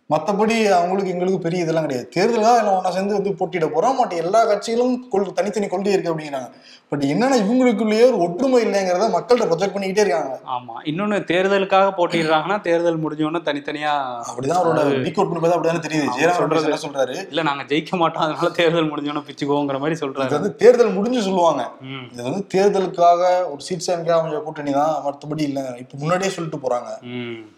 ம் 0.10 0.14
மத்தபடி 0.14 0.72
அவங்களுக்கு 0.72 1.12
எங்களுக்கு 1.12 1.40
பெரிய 1.40 1.64
இதெல்லாம் 1.64 1.84
கிடையாது. 1.84 2.10
தேர்தலாக 2.16 2.58
எல்லாம் 2.58 2.76
ஒன்றா 2.76 2.92
சேர்ந்து 2.92 3.14
வந்து 3.14 3.34
போட்டியிட 3.34 3.66
போறோம். 3.66 3.96
மற்ற 3.96 4.16
எல்லா 4.16 4.48
கட்சிகளும் 4.48 5.10
கொள் 5.10 5.34
தனித்தனி 5.34 5.68
கொள்கை 5.68 5.94
இருக்கு 5.94 6.12
அப்படிங்கிறாங்க. 6.14 6.50
பட் 6.88 7.02
என்னன்னா 7.02 7.38
இவங்களுக்குள்ளேயே 7.38 8.04
ஒரு 8.04 8.18
ஒற்றுமை 8.18 8.66
இல்லைங்கிறத 8.66 9.10
மக்கள்கிட்ட 9.16 9.48
ப்ரொஜெக்ட் 9.52 9.74
பண்ணிக்கிட்டே 9.74 10.00
இருக்காங்க. 10.00 10.40
ஆமா. 10.46 10.74
இன்னொன்னு 10.86 11.20
தேர்தலுக்காக 11.32 11.92
போட்டிடுறாங்கன்னா 11.98 12.62
தேர்தல் 12.62 13.04
முடிஞ்சோன்னு 13.04 13.42
தனித்தனியா 13.42 14.22
அப்படிதான் 14.30 14.60
அவரோட 14.60 15.04
டீக் 15.06 15.20
அவுட் 15.20 15.42
பண்ணி 15.42 15.54
அப்படிதான் 15.54 15.86
தெரியுது. 15.88 16.16
ஜெயராம் 16.20 16.36
சொல்றது. 16.36 16.64
என்ன 16.64 16.80
சொல்றாரு? 16.88 17.28
இல்ல 17.30 17.42
நாங்க 17.42 17.64
ஜெயிக்க 17.64 17.98
மாட்டோம். 17.98 18.24
அதனால 18.24 18.50
தேர்தல் 18.50 18.92
முடிஞ்சோன்னு 18.92 19.26
பிச்சுக்குவோங்கிற 19.28 19.80
மாதிரி 19.80 19.98
இது 19.98 20.08
சொல்றாரு 20.08 20.30
வந்து 20.30 20.56
தேர்தல் 20.56 20.94
முடிஞ்சு 20.94 21.22
சொல்லுவாங்க. 21.22 21.72
இது 22.12 22.24
வந்து 22.24 22.48
தேர்தலுக்காக 22.56 23.52
ஒரு 23.52 23.60
சீட் 23.60 23.88
சேமிக்காக 23.88 24.22
அமைஞ்ச 24.22 24.44
கூட்டணி 24.44 24.72
தான் 24.72 24.96
மற்றபடி 25.06 25.42
இல்லை 25.42 25.64
இப்ப 25.78 25.98
முன்னாடியே 25.98 26.32
சொல்லிட்டு 26.32 26.70
போறாங்க. 26.70 27.02
ம். 27.02 27.57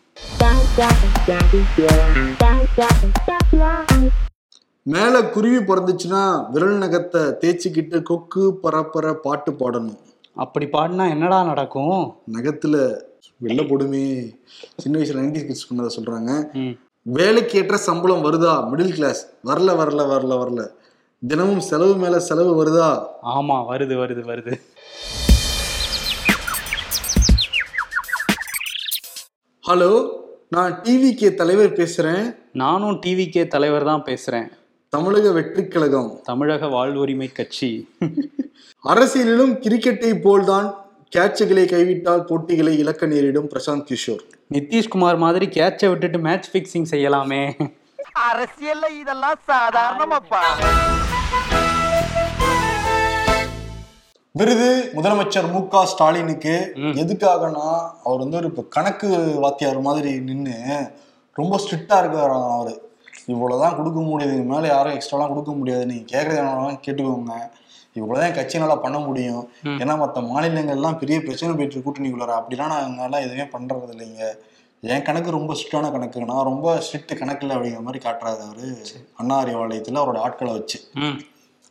மேல 4.84 5.24
குருவி 5.24 5.58
பிறந்துச்சுன்னா 5.58 6.52
விரல் 6.52 6.78
நகத்தை 6.78 7.22
தேய்ச்சிக்கிட்டு 7.42 8.02
கொக்கு 8.02 8.60
பரப்பர 8.64 9.14
பாட்டு 9.14 9.52
பாடணும். 9.52 9.98
அப்படி 10.36 10.66
பாடினா 10.66 11.10
என்னடா 11.10 11.44
நடக்கும்? 11.44 12.16
நகத்துல 12.34 13.02
வெள்ள 13.38 13.62
போடுமே. 13.62 14.36
சின்ன 14.78 15.00
வயசுல 15.00 15.22
நைன்டி 15.22 15.46
கிட்ஸ் 15.46 15.74
பண்ணதை 15.74 15.90
சொல்றாங்க. 16.00 16.32
வேலைக்கு 17.02 17.60
ஏற்ற 17.60 17.78
சம்பளம் 17.78 18.26
வருதா? 18.26 18.54
Middle 18.72 18.94
class. 18.94 19.28
வரல 19.46 19.76
வரல 19.82 20.06
வரல 20.14 20.34
வரல. 20.44 20.72
தினமும் 21.28 21.60
செலவு 21.60 21.96
மேல 21.96 22.20
செலவு 22.20 22.52
வருதா? 22.60 22.90
ஆமா 23.24 23.58
வருது 23.70 23.96
வருது 24.04 24.24
வருது. 24.32 24.62
ஹலோ 29.68 30.12
நான் 30.50 30.82
டிவிகே 30.84 31.34
தலைவர் 31.34 31.74
பேசுறேன். 31.74 32.36
நானும் 32.54 33.02
டிவிகே 33.06 33.48
தலைவர் 33.48 33.84
தான் 33.84 34.04
பேசுறேன். 34.04 34.48
தமிழக 34.90 35.32
வெற்றிக் 35.32 35.72
கழகம். 35.72 36.20
தமிழக 36.24 36.66
வாழ்வுரிமை 36.66 37.32
கட்சி. 37.32 37.90
அரசியலிலும் 38.84 39.54
கிரிக்கெட்டை 39.56 40.22
போல்தான் 40.22 40.86
கேட்சுகளை 41.16 41.66
கைவிட்டால் 41.66 42.26
போட்டிகளை 42.26 42.78
இழக்க 42.78 43.06
நேரிடும் 43.06 43.50
பிரசாந்த் 43.50 43.86
கிஷோர். 43.90 44.20
நிதிஷ்குமார் 44.54 45.18
மாதிரி 45.18 45.46
கேட்சை 45.46 45.90
விட்டுட்டு 45.90 46.20
மேட்ச் 46.20 46.56
ஃபிக்சிங் 46.56 46.86
செய்யலாமே. 46.90 47.70
அரசியல்ல 48.34 49.00
இதெல்லாம் 49.00 49.40
சாதாரணமாப்பா. 49.48 50.68
விருது 54.36 54.92
முதலமைச்சர் 54.96 55.52
மு 55.52 55.60
க 55.68 55.86
ஸ்டாலினுக்கு. 55.86 56.52
எதுக்காகனா 57.02 57.64
அவர் 58.04 58.20
வந்து 58.20 58.38
ஒரு 58.38 58.48
இப்ப 58.48 58.64
கணக்கு 58.70 59.08
வாத்தியார் 59.44 59.80
மாதிரி 59.82 60.20
நின்று 60.20 60.58
ரொம்ப 61.34 61.58
ஸ்ட்ரிக்டா 61.58 61.96
இருக்காராம் 62.02 62.52
அவரு. 62.56 62.74
இவ்வளவுதான் 63.26 63.76
கொடுக்க 63.76 64.00
முடியாது 64.00 64.34
இதுக்கு 64.34 64.52
மேல 64.52 64.68
யாரும் 64.68 64.94
எக்ஸ்ட்ராலாம் 64.94 65.32
கொடுக்க 65.34 65.52
முடியாது. 65.52 65.86
நீங்க 65.86 66.06
கேட்கறது 66.14 66.40
என்னன்னாலும் 66.42 66.84
கேட்டுக்கோங்க. 66.88 67.36
இவ்வளவுதான் 67.94 68.30
என் 68.30 68.40
கட்சினால 68.40 68.76
பண்ண 68.82 69.00
முடியும். 69.00 69.50
ஏன்னா 69.64 69.98
மற்ற 69.98 70.22
மாநிலங்கள்லாம் 70.22 70.98
பெரிய 70.98 71.20
பிரச்சனை 71.20 71.56
போயிட்டு 71.56 71.84
கூட்டணிக்குள்ளார. 71.88 72.36
அப்படிலாம் 72.42 72.74
நாங்கெல்லாம் 72.76 73.26
எதுவுமே 73.28 73.48
பண்றது 73.56 73.94
இல்லைங்க 73.96 74.30
என் 74.94 75.02
கணக்கு 75.02 75.38
ரொம்ப 75.38 75.54
ஸ்ட்ரிக்டான 75.54 75.92
கணக்கு 75.92 76.20
நான் 76.26 76.48
ரொம்ப 76.52 76.76
ஸ்ட்ரிக்ட் 76.86 77.18
கணக்கு 77.18 77.48
இல்லை 77.48 77.56
அப்படிங்கிற 77.58 77.84
மாதிரி 77.88 78.04
காட்டுறாரு 78.06 78.44
அவரு. 78.48 78.70
அண்ணா 79.16 79.38
அறிவாலயத்துல 79.44 80.02
அவரோட 80.04 80.18
ஆட்களை 80.18 80.54
வச்சு. 80.54 80.80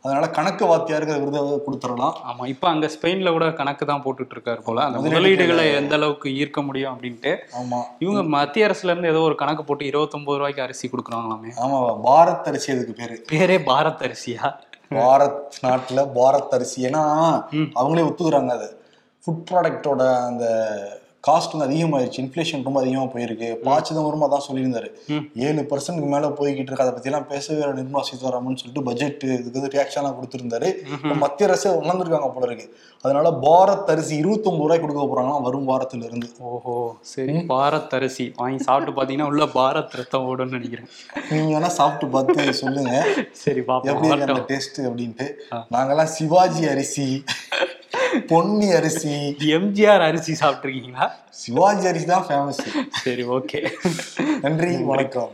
அதனால 0.03 0.31
கணக்கு 0.31 0.67
வாத்தியாருக்கு 0.67 1.19
விருதை 1.19 1.41
கொடுத்துடலாம். 1.41 2.13
ஆமா 2.31 2.47
இப்ப 2.47 2.69
அங்க 2.69 2.87
ஸ்பெயின்ல 2.87 3.31
கூட 3.31 3.53
கணக்கு 3.53 3.87
தான் 3.87 4.03
போட்டுட்டு 4.03 4.31
இருக்காரு 4.35 4.63
போல. 4.63 4.83
அந்த 4.85 4.99
முதலீடுகளை- 4.99 5.75
எந்த 5.75 5.95
அளவுக்கு 5.95 6.29
ஈர்க்க 6.29 6.65
முடியும் 6.65 6.99
அப்படின்ட்டு. 6.99 7.37
ஆமா. 7.63 7.83
இவங்க 7.99 8.23
மத்திய 8.23 8.67
அரசுல 8.67 8.85
இருந்து 8.85 9.09
ஏதோ 9.09 9.19
ஒரு 9.19 9.35
கணக்கு 9.35 9.65
போட்டு 9.65 9.87
இருபத்தொன்பது 9.87 10.39
ரூபாய்க்கு 10.39 10.63
அரிசி 10.63 10.89
கொடுக்குறாங்களாமே. 10.89 11.51
ஆமா 11.57 12.01
பாரத் 12.05 12.43
அரிசி 12.43 12.73
அதுக்கு 12.73 12.93
பேரு. 12.93 13.25
பேரே 13.33 13.67
பாரத் 13.67 14.03
அரிசியா? 14.03 14.53
பாரத் 14.91 15.41
நாட்டுல 15.63 16.09
பாரத் 16.15 16.49
அரிசி. 16.49 16.85
ஏன்னா. 16.85 17.43
அவங்களே 17.53 18.15
ஒத்துக்குறாங்க 18.15 18.49
அது. 18.49 18.81
ஃபுட் 19.27 19.45
ப்ராடக்டோட 19.51 20.25
அந்த 20.25 20.47
காஸ்ட் 21.29 21.55
வந்து 21.55 21.69
அதிகமாயிருச்சு 21.69 22.23
இன்ஃப்ளேஷன் 22.25 22.67
ரொம்ப 22.69 22.81
அதிகமா 22.83 23.07
போயிருக்கு. 23.15 23.51
பா 23.67 23.77
சிதம்பரமா 23.89 24.29
தான் 24.35 24.47
சொல்லியிருந்தாரு. 24.49 24.91
ஏழு 25.47 25.63
பர்சன்ட்க்கு 25.71 26.13
மேல 26.15 26.33
போய்கிட்டு 26.41 26.71
இருக்கு. 26.71 26.85
அதை 26.85 27.11
எல்லாம் 27.11 27.31
பேசவே 27.33 27.65
நிர்மலா 27.81 28.05
சீதாராமன் 28.11 28.61
சொல்லிட்டு 28.61 28.87
பட்ஜெட் 28.89 29.25
இதுக்கு 29.39 29.59
வந்து 29.61 29.75
ரியாக்ஷன்லாம் 29.77 30.17
கொடுத்திருந்தாரு. 30.19 30.71
மத்திய 31.25 31.49
அரசு 31.49 31.69
உணர்ந்திருக்காங்க 31.83 32.31
போல 32.37 32.47
இருக்கு. 32.51 32.67
அதனால 33.05 33.29
பாரத் 33.47 33.91
அரிசி 33.93 34.15
இருபத்தொன்பது 34.21 34.65
ரூபாய் 34.65 34.81
கொடுக்க 34.83 35.03
போறாங்களாம் 35.11 35.45
வரும் 35.47 35.69
வாரத்துல 35.71 36.07
இருந்து 36.09 36.29
ஓஹோ 36.51 36.75
சரி. 37.13 37.35
பாரத் 37.53 37.95
அரிசி 37.99 38.27
வாங்கி 38.41 38.65
சாப்பிட்டு 38.69 38.97
பாத்தீங்கன்னா 38.99 39.29
உள்ள 39.33 39.47
பாரத் 39.59 39.97
ரத்தம் 40.01 40.27
ஓடும்னு 40.31 40.57
நினைக்கிறேன். 40.59 40.89
நீங்க 41.31 41.51
வேணா 41.55 41.71
சாப்பிட்டு 41.81 42.09
பார்த்து 42.15 42.59
சொல்லுங்க. 42.63 42.95
சரி 43.45 43.63
பாப்போம் 43.71 44.15
எப்படி. 44.15 44.41
டேஸ்ட் 44.53 44.81
அப்படின்ட்டு. 44.89 45.29
நாங்கெல்லாம் 45.75 46.13
சிவாஜி 46.19 46.65
அரிசி. 46.75 47.07
பொன்னி 48.29 48.73
அரிசி. 48.73 49.15
எம்ஜிஆர் 49.57 50.01
அரிசி 50.01 50.33
சாப்பிட்டுருக்கீங்களா? 50.41 51.07
சிவாஜி 51.31 51.87
அரிசி 51.87 52.05
தான் 52.05 52.27
ஃபேமஸ் 52.29 52.63
சரி 53.05 53.23
ஓகே 53.23 53.61
நன்றி. 54.41 54.73
வணக்கம். 54.93 55.33